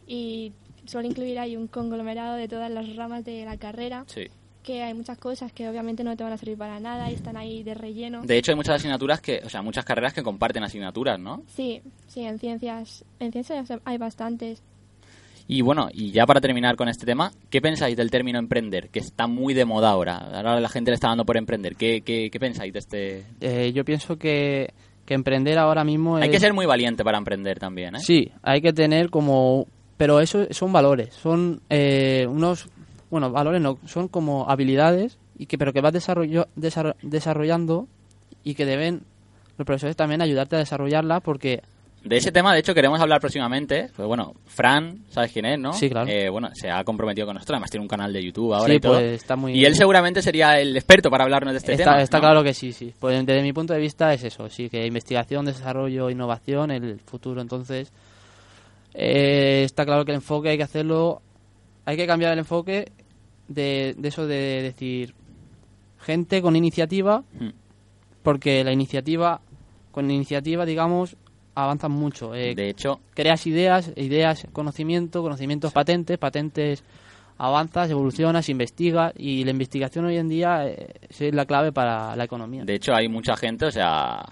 [0.07, 0.53] y
[0.86, 4.27] suele incluir ahí un conglomerado de todas las ramas de la carrera, Sí.
[4.63, 7.36] que hay muchas cosas que obviamente no te van a servir para nada y están
[7.38, 8.21] ahí de relleno.
[8.23, 11.43] De hecho, hay muchas asignaturas que, o sea, muchas carreras que comparten asignaturas, ¿no?
[11.47, 14.61] Sí, sí, en ciencias, en ciencias hay bastantes.
[15.47, 18.89] Y bueno, y ya para terminar con este tema, ¿qué pensáis del término emprender?
[18.89, 20.15] Que está muy de moda ahora.
[20.17, 21.75] Ahora la gente le está dando por emprender.
[21.75, 23.25] ¿Qué, qué, qué pensáis de este...?
[23.41, 24.71] Eh, yo pienso que,
[25.05, 26.29] que emprender ahora mismo Hay es...
[26.29, 27.99] que ser muy valiente para emprender también, ¿eh?
[27.99, 29.65] Sí, hay que tener como...
[30.02, 32.68] Pero eso son valores, son eh, unos...
[33.12, 37.88] Bueno, valores no, son como habilidades, y que pero que vas desarrollo, desarro- desarrollando
[38.43, 39.02] y que deben
[39.60, 41.62] los profesores también ayudarte a desarrollarlas porque
[42.04, 43.91] De ese tema, de hecho, queremos hablar próximamente.
[43.95, 45.74] Pues bueno, Fran, ¿sabes quién es, no?
[45.74, 46.10] Sí, claro.
[46.10, 47.54] Eh, bueno, se ha comprometido con nosotros.
[47.58, 48.93] Además, tiene un canal de YouTube ahora Sí, y todo.
[48.93, 52.02] pues, está muy- Y él seguramente sería el experto para hablarnos de este está, tema.
[52.02, 52.22] está ¿no?
[52.22, 52.91] claro que sí, sí.
[52.99, 57.39] Pues desde mi punto de vista es eso, sí, que investigación, desarrollo, innovación, el futuro.
[57.41, 57.91] Entonces,
[58.93, 61.21] eh, está claro que el enfoque hay que hacerlo,
[61.85, 62.91] hay que cambiar el enfoque
[63.47, 65.13] de, de eso de decir
[65.99, 67.49] gente con iniciativa, Hmm.
[68.23, 69.41] porque la iniciativa,
[69.91, 71.15] con iniciativa, digamos,
[71.55, 72.33] avanzan mucho.
[72.33, 76.83] Eh, De hecho, creas ideas, ideas, conocimiento, conocimientos patentes, patentes
[77.37, 82.23] avanzas, evolucionas, investigas y la investigación hoy en día eh, es la clave para la
[82.23, 82.63] economía.
[82.63, 84.23] de hecho, hay mucha gente, o sea,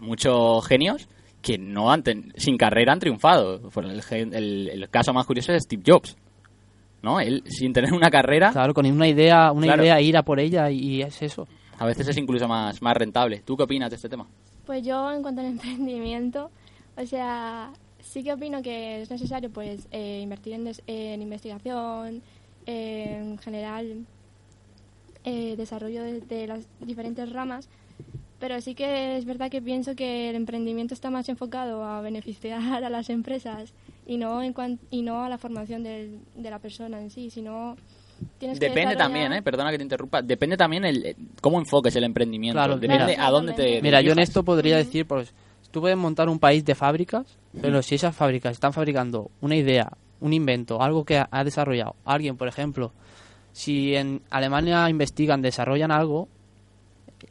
[0.00, 1.08] muchos genios
[1.48, 3.70] que no han ten- sin carrera han triunfado.
[3.82, 6.14] El, gen- el- el caso más curioso es Steve Jobs.
[7.00, 7.20] ¿No?
[7.20, 9.82] Él, sin tener una carrera, Claro, con una idea, una Claro.
[9.84, 11.46] idea ir a por ella y es eso.
[11.78, 13.40] a veces es incluso más, más rentable.
[13.46, 14.26] ¿Tú qué opinas de este tema?
[14.66, 16.50] Pues yo, en cuanto al emprendimiento,
[16.96, 17.70] o sea,
[18.00, 22.20] sí que opino que es necesario pues eh, invertir en, des- en investigación,
[22.66, 24.04] eh, en general
[25.24, 27.68] eh, desarrollo de, de las diferentes ramas,
[28.38, 32.84] pero sí que es verdad que pienso que el emprendimiento está más enfocado a beneficiar
[32.84, 33.72] a las empresas
[34.06, 37.30] y no en cuan- y no a la formación del- de la persona en sí,
[37.30, 37.76] sino
[38.38, 39.42] tienes que Depende desarrollar- también, ¿eh?
[39.42, 40.22] Perdona que te interrumpa.
[40.22, 42.56] Depende también el, eh, cómo enfoques el emprendimiento.
[42.56, 43.26] Claro, Depende mira.
[43.26, 45.32] a dónde te Mira, yo en esto podría decir, pues,
[45.70, 47.26] tú puedes montar un país de fábricas,
[47.60, 52.36] pero si esas fábricas están fabricando una idea, un invento, algo que ha desarrollado alguien,
[52.36, 52.92] por ejemplo,
[53.52, 56.28] si en Alemania investigan, desarrollan algo,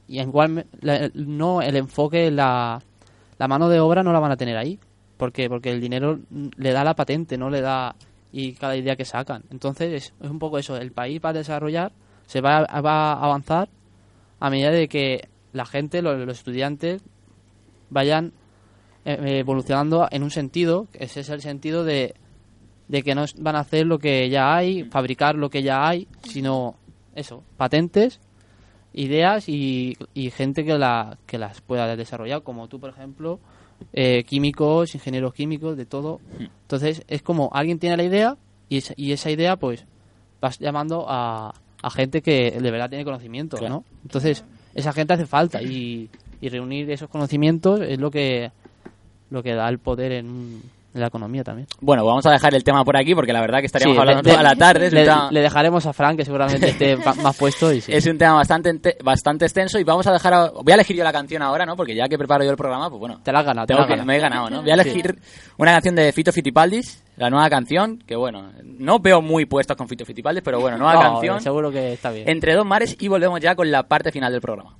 [0.07, 2.81] y igual la- no el enfoque, la,
[3.37, 4.79] la mano de obra no la van a tener ahí,
[5.17, 6.19] porque porque el dinero
[6.57, 7.95] le da la patente, no le da
[8.31, 9.43] y cada idea que sacan.
[9.51, 11.91] Entonces es, es un poco eso, el país va a desarrollar,
[12.25, 13.69] se va, va a avanzar
[14.39, 17.01] a medida de que la gente, los, los estudiantes,
[17.89, 18.33] vayan
[19.05, 22.13] eh, evolucionando en un sentido, ese es el sentido de,
[22.87, 26.07] de que no van a hacer lo que ya hay, fabricar lo que ya hay,
[26.23, 26.75] sino
[27.15, 28.19] eso, patentes,
[28.97, 33.39] ideas y, y gente que, la, que las pueda desarrollar, como tú, por ejemplo,
[33.93, 36.19] eh, químicos, ingenieros químicos, de todo.
[36.63, 38.37] Entonces, es como alguien tiene la idea
[38.69, 39.85] y, esa- y esa idea, pues,
[40.41, 43.75] vas llamando a, a gente que de verdad tiene conocimiento, Claro.
[43.75, 43.83] ¿no?
[44.03, 44.43] Entonces,
[44.75, 46.09] esa gente hace falta y,
[46.41, 48.51] y reunir esos conocimientos es lo que
[49.29, 50.63] lo que da el poder en, un-
[50.97, 51.67] en la economía también.
[51.79, 54.23] Bueno, vamos a dejar el tema por aquí porque la verdad que estaríamos Sí, hablando
[54.23, 54.91] le- toda la tarde.
[54.91, 57.71] Le, tema- le dejaremos a Frank, que seguramente esté más puesto.
[57.71, 57.93] Y sí.
[57.93, 61.03] Es un tema bastante bastante extenso y vamos a dejar a- voy a elegir yo
[61.03, 61.75] la canción ahora, ¿no?
[61.75, 63.79] Porque ya que preparo yo el programa, pues bueno, Te la has ganado, te tengo
[63.79, 64.07] la has que- ganado.
[64.07, 64.61] me he ganado, ¿no?
[64.61, 65.19] Voy a elegir
[65.57, 69.87] una canción de Fito Fitipaldis, la nueva canción, que bueno, no veo muy puestos con
[69.87, 71.41] Fito Fitipaldis, pero bueno, nueva No, canción.
[71.41, 72.27] Seguro que está bien.
[72.29, 74.75] Entre dos mares y volvemos ya con la parte final del programa.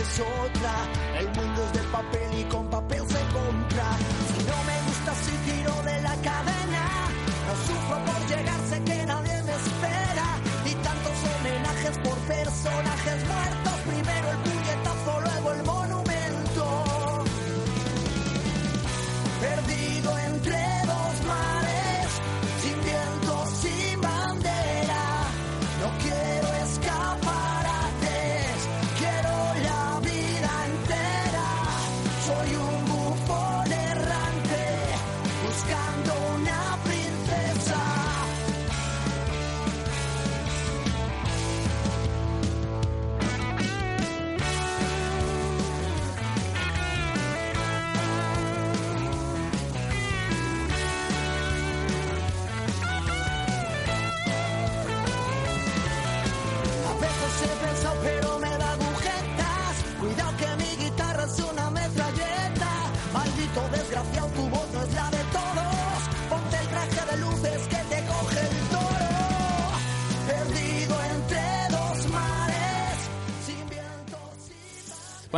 [0.00, 0.74] Es otra.
[1.18, 3.96] El mundo es de papel y con papel se compra.
[4.28, 6.57] Si no me gusta si tiro de la cadena.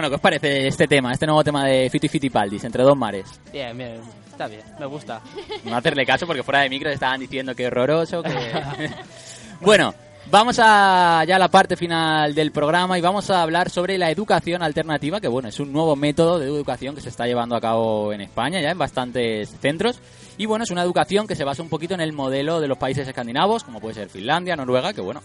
[0.00, 2.96] Bueno, ¿qué os parece este tema, este nuevo tema de Fito y Fitipaldis, entre dos
[2.96, 3.38] mares?
[3.52, 5.20] Bien, bien, está bien, me gusta.
[5.64, 8.30] No hacerle caso porque fuera de micro estaban diciendo que horroroso, que...
[9.60, 9.94] bueno,
[10.30, 14.10] vamos a ya a la parte final del programa y vamos a hablar sobre la
[14.10, 17.60] educación alternativa, que bueno, es un nuevo método de educación que se está llevando a
[17.60, 20.00] cabo en España, ya en bastantes centros.
[20.38, 22.78] Y bueno, es una educación que se basa un poquito en el modelo de los
[22.78, 25.20] países escandinavos, como puede ser Finlandia, Noruega, que bueno,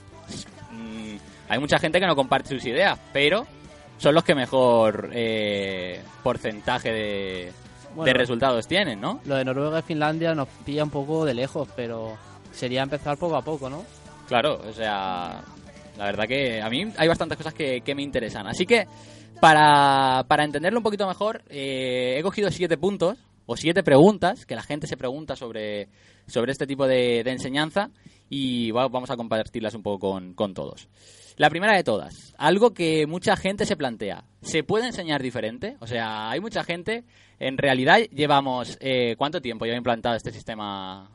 [0.71, 1.15] mm,
[1.47, 3.47] hay mucha gente que no comparte sus ideas, pero
[3.97, 7.51] son los que mejor eh, porcentaje de,
[7.95, 8.05] Bueno.
[8.05, 9.21] de resultados tienen, ¿no?
[9.25, 12.17] Lo de Noruega y Finlandia nos pilla un poco de lejos, pero
[12.51, 13.83] sería empezar poco a poco, ¿no?
[14.27, 15.41] Claro, o sea,
[15.97, 18.47] la verdad que a mí hay bastantes cosas que, que me interesan.
[18.47, 18.85] Así que,
[19.39, 24.55] para, para entenderlo un poquito mejor, eh, he cogido siete puntos o siete preguntas que
[24.55, 25.87] la gente se pregunta sobre,
[26.27, 27.91] sobre este tipo de, de enseñanza
[28.29, 30.87] y va- vamos a compartirlas un poco con, con todos.
[31.38, 34.23] La primera de todas, algo que mucha gente se plantea.
[34.41, 35.75] ¿Se puede enseñar diferente?
[35.81, 37.03] O sea, hay mucha gente,
[37.39, 41.11] en realidad llevamos, eh, ¿cuánto tiempo lleva implantado este sistema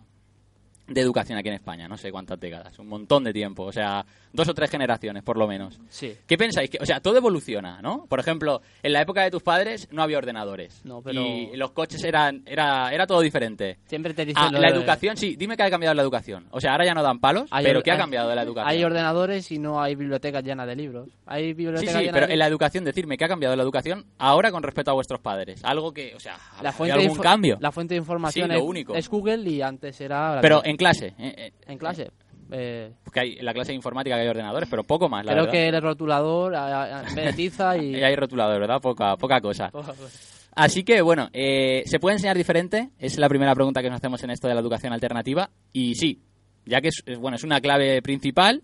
[0.86, 1.88] de educación aquí en España?
[1.88, 5.36] No sé cuántas décadas, un montón de tiempo, o sea, dos o tres generaciones por
[5.36, 5.78] lo menos.
[5.88, 6.14] Sí.
[6.26, 6.70] ¿Qué pensáis?
[6.70, 8.06] Que, o sea, todo evoluciona, ¿no?
[8.08, 10.84] Por ejemplo, en la época de tus padres no había ordenadores.
[10.84, 13.78] No, pero- Y los coches eran, era, era todo diferente.
[13.86, 16.46] Siempre te dicen Ah, lo la de- educación, sí, dime que ha cambiado la educación.
[16.50, 18.68] O sea, ahora ya no dan palos, Hay pero ¿qué ha cambiado de la educación?
[18.70, 21.08] Hay ordenadores y no hay bibliotecas llenas de libros.
[21.26, 23.62] Hay Sí, bibliotecas sí, llenas pero de en la educación, decirme qué ha cambiado la
[23.62, 25.60] educación ahora con respecto a vuestros padres.
[25.64, 27.58] Algo que, o sea, la ¿hay fuente de algún cambio?
[27.60, 28.94] La fuente de información Sí, lo es, único.
[28.94, 30.38] es Google y antes era...
[30.40, 31.06] Pero que- en clase.
[31.18, 32.10] eh, eh, en clase.
[32.52, 35.32] Eh, porque hay, en la clase de informática que hay ordenadores, pero poco más, la
[35.32, 35.52] creo verdad.
[35.52, 37.96] que el rotulador a- a- en vez de tiza y...
[37.96, 38.80] Y hay rotulador, ¿verdad?
[38.80, 39.68] Poca, poca cosa.
[39.72, 40.18] Poca cosa.
[40.54, 42.90] Así que, bueno, eh, ¿se puede enseñar diferente?
[42.98, 45.48] Es la primera pregunta que nos hacemos en esto de la educación alternativa.
[45.72, 46.20] Y sí,
[46.66, 48.62] ya que es- bueno, es una clave principal.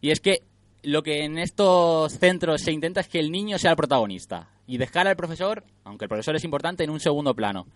[0.00, 0.42] Y es que
[0.82, 4.48] lo que en estos centros se intenta es que el niño sea el protagonista.
[4.66, 7.66] Y dejar al profesor, aunque el profesor es importante, en un segundo plano.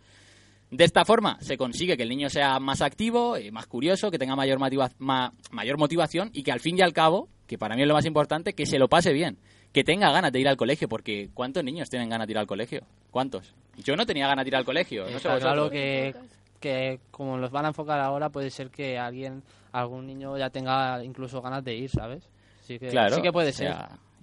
[0.71, 4.19] De esta forma se consigue que el niño sea más activo, eh, más curioso, que
[4.19, 7.77] tenga mayor, motiva- ma- mayor motivación y que al fin y al cabo, que para
[7.77, 9.39] mí es lo más importante, que se lo pase bien,
[9.73, 12.47] que tenga ganas de ir al colegio, porque ¿cuántos niños tienen ganas de ir al
[12.47, 12.83] colegio?
[13.11, 13.55] ¿Cuántos?
[13.77, 16.15] Yo no tenía ganas de ir al colegio, no sé claro que,
[16.61, 19.43] que como los van a enfocar ahora puede ser que alguien,
[19.73, 22.29] algún niño ya tenga incluso ganas de ir, ¿sabes?
[22.63, 23.75] Sí que, Claro, sí que puede o ser.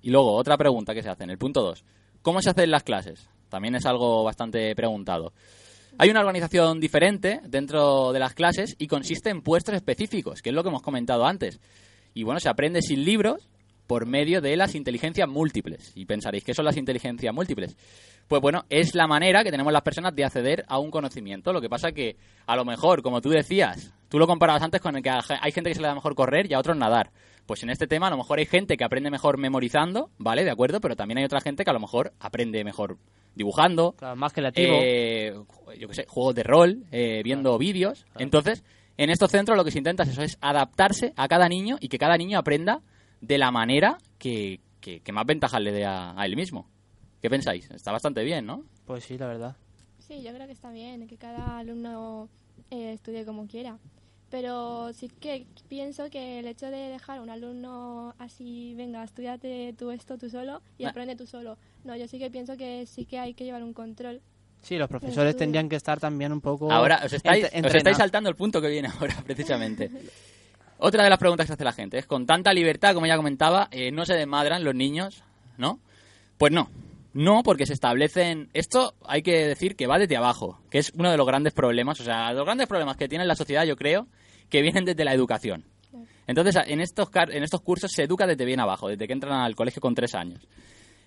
[0.02, 1.86] y luego, otra pregunta que se hace en el punto 2.
[2.22, 3.30] ¿Cómo se hacen las clases?
[3.50, 5.34] También es algo bastante preguntado.
[5.98, 10.56] Hay una organización diferente dentro de las clases y consiste en puestos específicos, que es
[10.56, 11.60] lo que hemos comentado antes.
[12.14, 13.48] Y bueno, se aprende sin libros
[13.88, 15.92] por medio de las inteligencias múltiples.
[15.96, 17.76] Y pensaréis, ¿qué son las inteligencias múltiples?
[18.28, 21.52] Pues bueno, es la manera que tenemos las personas de acceder a un conocimiento.
[21.52, 22.16] Lo que pasa que,
[22.46, 25.70] a lo mejor, como tú decías, tú lo comparabas antes con el que hay gente
[25.70, 27.12] que se le da mejor correr y a otros nadar.
[27.46, 30.46] Pues en este tema, a lo mejor hay gente que aprende mejor memorizando, ¿vale?
[30.46, 32.98] De acuerdo, pero también hay otra gente que a lo mejor aprende mejor
[33.36, 34.80] dibujando, Claro, más creativo.
[34.84, 35.34] eh,
[35.80, 38.06] yo qué sé, juegos de rol, eh, viendo vídeos.
[38.18, 38.64] Entonces,
[38.98, 41.88] en estos centros lo que se intenta es eso, es adaptarse a cada niño y
[41.88, 42.82] que cada niño aprenda
[43.22, 46.68] de la manera que, que- que más ventajas le dé a, a él mismo.
[47.22, 47.70] ¿Qué pensáis?
[47.72, 48.64] Está bastante bien, ¿no?
[48.86, 49.56] Pues sí, la verdad.
[50.00, 52.28] Sí, yo creo que está bien que cada alumno
[52.72, 53.78] eh, estudie como quiera.
[54.32, 59.76] Pero sí que pienso que el hecho de dejar a un alumno así, venga, estudiate
[59.78, 60.90] tú esto tú solo y Ah.
[60.90, 61.58] aprende tú solo.
[61.84, 64.22] No, yo sí que pienso que sí que hay que llevar un control.
[64.62, 66.72] Sí, los profesores tendrían que estar también un poco...
[66.72, 69.92] Ahora os estáis, os estáis saltando el punto que viene ahora, precisamente.
[70.78, 73.68] Otra de las preguntas que hace la gente es, con tanta libertad, como ya comentaba,
[73.72, 75.24] eh, ¿no se desmadran los niños?
[75.58, 75.80] ¿No?
[76.38, 76.70] Pues no.
[77.14, 78.50] No, porque se establecen...
[78.54, 82.00] Esto hay que decir que va desde abajo, que es uno de los grandes problemas.
[82.00, 84.08] O sea, los grandes problemas que tiene la sociedad, yo creo,
[84.52, 85.66] que vienen desde la educación.
[86.28, 89.56] Entonces, en estos, en estos cursos se educa desde bien abajo, desde que entran al
[89.56, 90.48] colegio con tres años.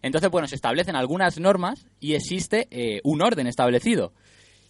[0.03, 4.13] Entonces, bueno, se establecen algunas normas y existe eh, un orden establecido.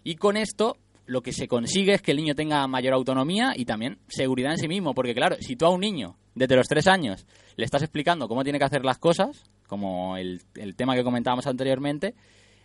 [0.03, 3.64] Y con esto lo que se consigue es que el niño tenga mayor autonomía y
[3.64, 4.95] también seguridad en sí mismo.
[4.95, 8.45] Porque claro, si tú a un niño desde los tres años le estás explicando cómo
[8.45, 12.14] tiene que hacer las cosas, como el, el tema que comentábamos anteriormente,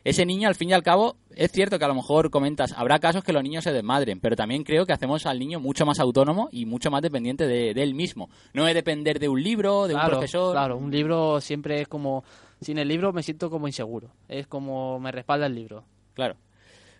[0.03, 2.99] ese niño al fin y al cabo, es cierto que a lo mejor comentas, habrá
[2.99, 5.99] casos que los niños se desmadren, pero también creo que hacemos al niño mucho más
[5.99, 8.29] autónomo y mucho más dependiente de, de él mismo.
[8.53, 10.53] No de depender de un libro, de un profesor.
[10.53, 12.23] Claro, un libro siempre es como...
[12.61, 14.11] Sin el libro me siento como inseguro.
[14.27, 15.85] Es como me respalda el libro.
[16.13, 16.35] Claro.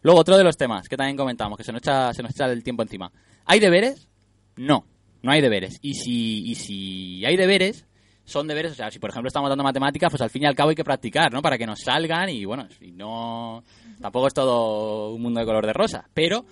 [0.02, 2.46] Luego, otro de los temas que también comentamos, que se nos echa, se nos echa
[2.46, 3.12] el tiempo encima.
[3.46, 4.08] ¿Hay deberes?
[4.56, 4.86] No,
[5.22, 5.80] no hay deberes.
[5.82, 7.86] Y si, y si hay deberes,
[8.30, 10.56] son deberes, o sea, si por ejemplo estamos dando matemáticas, pues al fin y al
[10.56, 11.42] cabo hay que practicar, ¿no?
[11.42, 13.64] Para que nos salgan y bueno, si no...
[14.00, 16.46] Tampoco es todo un mundo de color de rosa, pero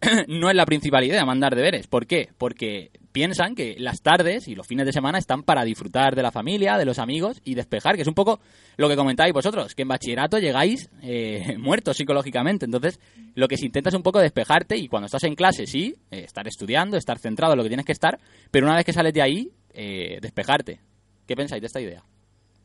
[0.28, 1.86] no es la principal idea mandar deberes.
[1.86, 2.28] ¿Por qué?
[2.38, 6.32] Porque piensan que las tardes y los fines de semana están para disfrutar de la
[6.32, 8.40] familia, de los amigos y despejar, que es un poco
[8.76, 12.64] lo que comentáis vosotros, que en bachillerato llegáis eh, muertos psicológicamente.
[12.64, 13.00] Entonces,
[13.34, 16.24] lo que se intenta es un poco despejarte y cuando estás en clase, sí, eh,
[16.24, 18.18] estar estudiando, estar centrado en lo que tienes que estar,
[18.50, 20.80] pero una vez que sales de ahí, eh, despejarte.
[21.26, 22.04] ¿Qué pensáis de esta idea?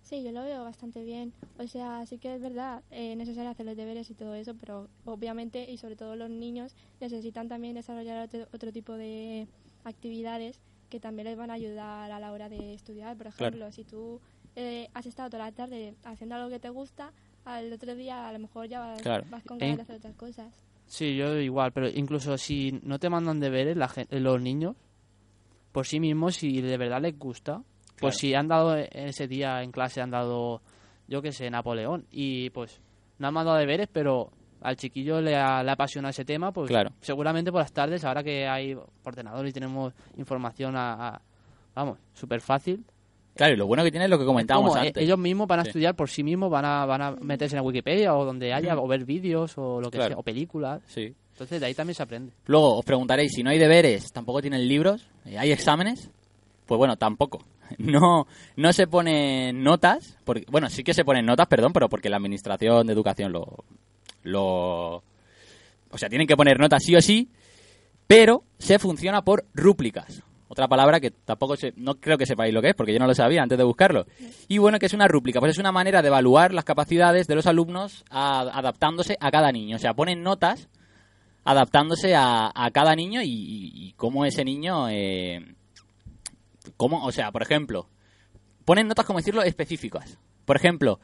[0.03, 1.33] Sí, yo lo veo bastante bien.
[1.59, 4.87] O sea, sí que es verdad, eh, necesario hacer los deberes y todo eso, pero
[5.05, 9.47] obviamente y sobre todo los niños necesitan también desarrollar otro, otro tipo de
[9.83, 13.15] actividades que también les van a ayudar a la hora de estudiar.
[13.17, 13.55] Por Claro.
[13.55, 14.19] ejemplo, si tú
[14.55, 17.13] eh, has estado toda la tarde haciendo algo que te gusta,
[17.45, 19.25] al otro día a lo mejor ya vas, Claro.
[19.29, 20.51] vas con En- ganas de hacer otras cosas.
[20.87, 24.75] Sí, yo igual, pero incluso si no te mandan deberes la los niños,
[25.71, 27.61] por sí mismos, si de verdad les gusta.
[27.99, 30.61] Pues si han dado e- ese día en clase, han dado,
[31.07, 32.79] yo qué sé, Napoleón, y pues
[33.17, 34.31] no han mandado deberes, pero
[34.61, 36.91] al chiquillo le, ha, le apasiona ese tema, pues Claro.
[37.01, 38.75] seguramente por las tardes, ahora que hay
[39.05, 41.21] ordenador y tenemos información a, a-
[41.75, 42.83] vamos, súper fácil,
[43.35, 45.01] Claro, y lo bueno que tiene es lo que comentábamos como, eh, antes.
[45.01, 45.69] ellos mismos van a Sí.
[45.69, 48.85] estudiar por sí mismos, van a, van a meterse en Wikipedia o donde haya, o
[48.85, 50.09] ver vídeos o lo que Claro.
[50.15, 50.81] sea, o películas.
[50.87, 51.13] Sí.
[51.33, 52.33] Entonces de ahí también se aprende.
[52.47, 56.11] Luego os preguntaréis, si no hay deberes, tampoco tienen libros, eh, ¿hay exámenes?
[56.65, 57.39] Pues bueno, tampoco.
[57.77, 62.09] No, no se ponen notas, porque, bueno, sí que se ponen notas, perdón, pero porque
[62.09, 63.63] la Administración de Educación lo,
[64.23, 65.03] lo...
[65.91, 67.29] O sea, tienen que poner notas sí o sí,
[68.07, 70.23] pero se funciona por rúplicas.
[70.47, 73.05] Otra palabra que tampoco sé, no creo que sepáis lo que es, porque yo no
[73.05, 74.07] lo sabía antes de buscarlo.
[74.47, 75.39] Y bueno, que es una rúplica?
[75.39, 79.75] Pues es una manera de evaluar las capacidades de los alumnos adaptándose a cada niño.
[79.75, 80.69] O sea, ponen notas
[81.43, 85.55] adaptándose a, a cada niño y cómo ese niño, eh,
[86.77, 87.89] cómo, o sea, por ejemplo,
[88.65, 90.17] ponen notas, como decirlo, específicas.
[90.45, 90.99] Por ejemplo,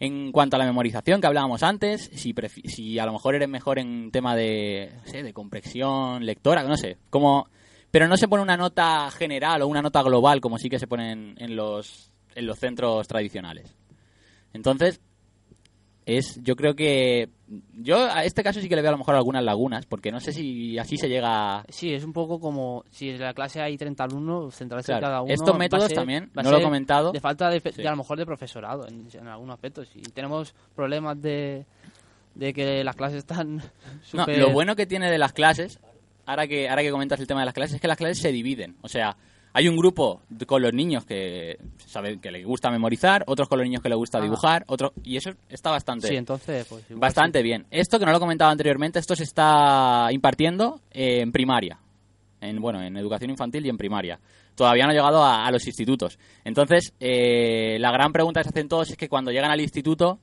[0.00, 4.10] en cuanto a la memorización que hablábamos antes, si, a lo mejor eres mejor en
[4.10, 7.48] tema de, no sé, de comprensión, lectora, no sé, como,
[7.90, 10.86] pero no se pone una nota general o una nota global como sí que se
[10.86, 13.74] ponen en los, en los centros tradicionales.
[14.52, 15.00] Entonces,
[16.06, 17.30] es, yo creo que
[17.78, 20.20] yo a este caso sí que le veo a lo mejor algunas lagunas, porque no
[20.20, 23.76] sé si así se llega Sí, es un poco como si en la clase hay
[23.78, 25.32] 30 alumnos, centrarse en cada uno.
[25.32, 27.12] Estos a métodos ser- también, a no lo he comentado.
[27.12, 27.82] De falta de, Sí.
[27.82, 29.88] de a lo mejor de profesorado en, en algunos aspectos.
[29.94, 31.64] Y tenemos problemas de,
[32.34, 33.62] de que las clases están No,
[34.02, 34.38] súper...
[34.38, 35.78] lo bueno que tiene de las clases,
[36.26, 38.30] ahora que, ahora que comentas el tema de las clases, es que las clases se
[38.30, 38.76] dividen.
[38.82, 39.16] O sea,
[39.58, 43.66] hay un grupo con los niños que saben que les gusta memorizar, otros con los
[43.66, 44.22] niños que les gusta Ah.
[44.22, 47.42] dibujar, otros y eso está bastante Sí, entonces, pues bastante sí.
[47.42, 47.66] bien.
[47.70, 51.80] Esto que no lo he comentado anteriormente, esto se está impartiendo en primaria.
[52.40, 54.20] En, bueno, en educación infantil y en primaria.
[54.54, 56.20] Todavía no ha llegado a, a los institutos.
[56.44, 60.20] Entonces, eh, la gran pregunta que se hacen todos es que cuando llegan al instituto,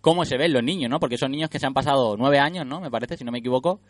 [0.00, 0.98] ¿cómo se ven los niños, no?
[0.98, 2.80] Porque son niños que se han pasado nueve años, ¿no?
[2.80, 3.80] Me parece, si no me equivoco,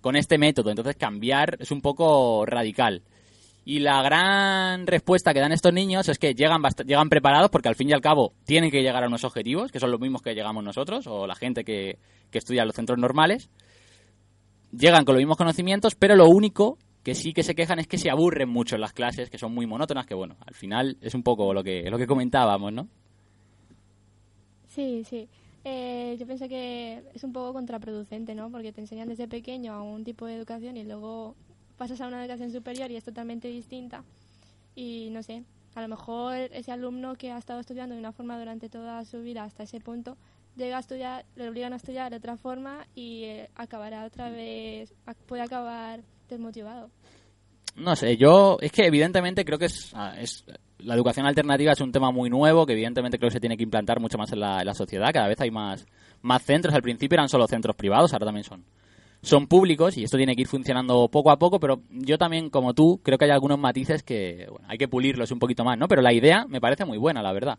[0.00, 0.70] con este método.
[0.70, 3.02] Entonces, cambiar es un poco radical.
[3.66, 7.76] Y la gran respuesta que dan estos niños es que llegan, llegan preparados porque al
[7.76, 10.34] fin y al cabo tienen que llegar a unos objetivos, que son los mismos que
[10.34, 11.98] llegamos nosotros o la gente que,
[12.30, 13.48] que estudia en los centros normales.
[14.70, 17.98] Llegan con los mismos conocimientos, pero lo único que sí que se quejan es que
[17.98, 21.14] se aburren mucho en las clases, que son muy monótonas, que bueno, al final es
[21.14, 22.88] un poco lo que, lo que comentábamos, ¿no?
[24.68, 25.28] Sí, sí.
[25.64, 28.50] Eh, yo pienso que es un poco contraproducente, ¿no?
[28.50, 31.36] Porque te enseñan desde pequeño a un tipo de educación y luego
[31.76, 34.04] pasas a una educación superior y es totalmente distinta.
[34.74, 35.44] Y no sé,
[35.74, 39.20] a lo mejor ese alumno que ha estado estudiando de una forma durante toda su
[39.22, 40.16] vida hasta ese punto,
[40.56, 44.94] llega a estudiar, le obligan a estudiar de otra forma y eh, acabará otra vez,
[45.26, 46.90] puede acabar desmotivado.
[47.76, 50.44] No sé, yo es que evidentemente creo que es, ah, es
[50.78, 53.64] la educación alternativa es un tema muy nuevo que evidentemente creo que se tiene que
[53.64, 55.10] implantar mucho más en la, en la sociedad.
[55.12, 55.86] Cada vez hay más,
[56.22, 56.74] más centros.
[56.74, 58.64] Al principio eran solo centros privados, ahora también son,
[59.24, 61.58] son públicos y esto tiene que ir funcionando poco a poco.
[61.60, 65.30] Pero yo también, como tú, creo que hay algunos matices que bueno, hay que pulirlos
[65.30, 65.88] un poquito más, ¿no?
[65.88, 67.58] Pero la idea me parece muy buena, la verdad.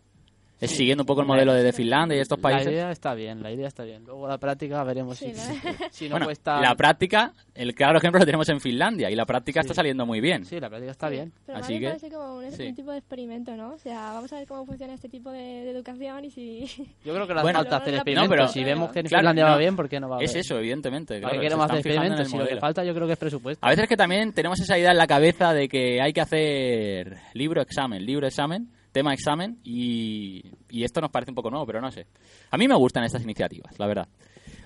[0.58, 2.66] Es siguiendo un poco el modelo de, de Finlandia y estos países.
[2.66, 4.04] La idea está bien, la idea está bien.
[4.06, 6.60] Luego la práctica veremos Sí, si, la- si no bueno, cuesta...
[6.62, 10.20] la práctica, el claro ejemplo lo tenemos en Finlandia y la práctica está saliendo muy
[10.22, 10.46] bien.
[10.46, 11.30] Sí, la práctica está bien.
[11.44, 12.68] Pero Así que- parece como un, sí.
[12.68, 13.74] un tipo de experimento, ¿no?
[13.74, 16.66] O sea, vamos a ver cómo funciona este tipo de, de educación y si...
[17.04, 18.30] Yo creo que no hace Bueno, falta hacer no, experimentos.
[18.30, 19.50] pero- si vemos que en Claro, Finlandia no.
[19.50, 20.40] va bien, ¿por qué no va Es bien?
[20.40, 21.20] eso, evidentemente.
[21.20, 22.28] ¿Para claro, queremos hacer experimentos?
[22.30, 23.66] Si lo que falta yo creo que es presupuesto.
[23.66, 26.22] A veces es que también tenemos esa idea en la cabeza de que hay que
[26.22, 32.06] hacer libro-examen, libro-examen, tema-examen, y, y esto nos parece un poco nuevo, pero no sé.
[32.50, 34.08] A mí me gustan estas iniciativas, la verdad.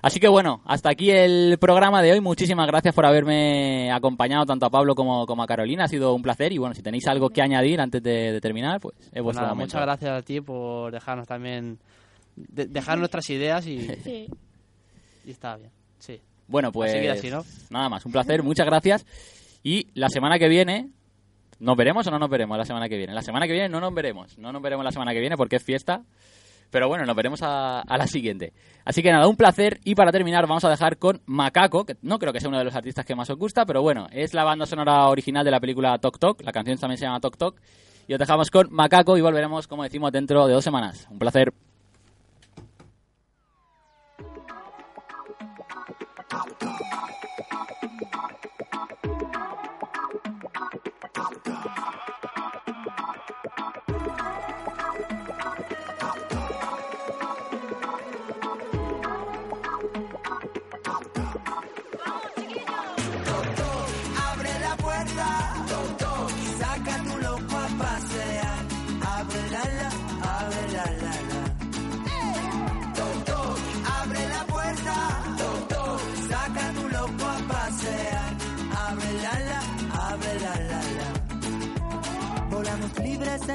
[0.03, 2.21] Así que bueno, hasta aquí el programa de hoy.
[2.21, 5.85] Muchísimas gracias por haberme acompañado tanto a Pablo como, como a Carolina.
[5.85, 8.81] Ha sido un placer y bueno, si tenéis algo que añadir antes de, de terminar,
[8.81, 9.75] pues es Pues vuestro nada, momento.
[9.77, 11.79] muchas gracias a ti por dejarnos también...
[12.37, 14.27] de- dejar nuestras ideas y, Sí.
[15.27, 15.71] y está bien.
[15.99, 16.19] Sí.
[16.49, 17.45] Bueno, pues seguir así, ¿no?
[17.69, 19.05] nada más, un placer, muchas gracias.
[19.63, 20.89] Y la semana que viene
[21.61, 23.13] ¿Nos veremos o no nos veremos la semana que viene?
[23.13, 24.39] La semana que viene no nos veremos.
[24.39, 26.03] No nos veremos la semana que viene porque es fiesta.
[26.71, 28.53] Pero bueno, nos veremos a, la siguiente.
[28.85, 29.79] Así que nada, un placer.
[29.85, 32.65] Y para terminar, vamos a dejar con Macaco, que no creo que sea uno de
[32.65, 35.61] los artistas que más os gusta, pero bueno, es la banda sonora original de la
[35.61, 36.43] película Tok Tok.
[36.43, 37.61] La canción también se llama Tok Tok.
[38.09, 41.07] Y os dejamos con Macaco y volveremos, como decimos, dentro de dos semanas.
[41.11, 41.53] Un placer.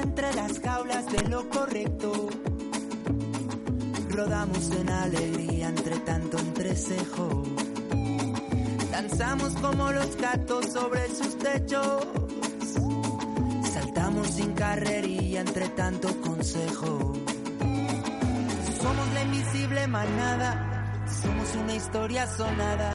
[0.02, 2.12] Entre las jaulas de lo correcto.
[4.10, 7.44] Rodamos en alegría entre tanto entrecejo.
[8.92, 12.08] Danzamos como los gatos sobre sus techos.
[13.74, 17.14] Saltamos sin carrería entre tanto consejo.
[18.82, 21.04] Somos la invisible manada.
[21.22, 22.94] Somos una historia sonada.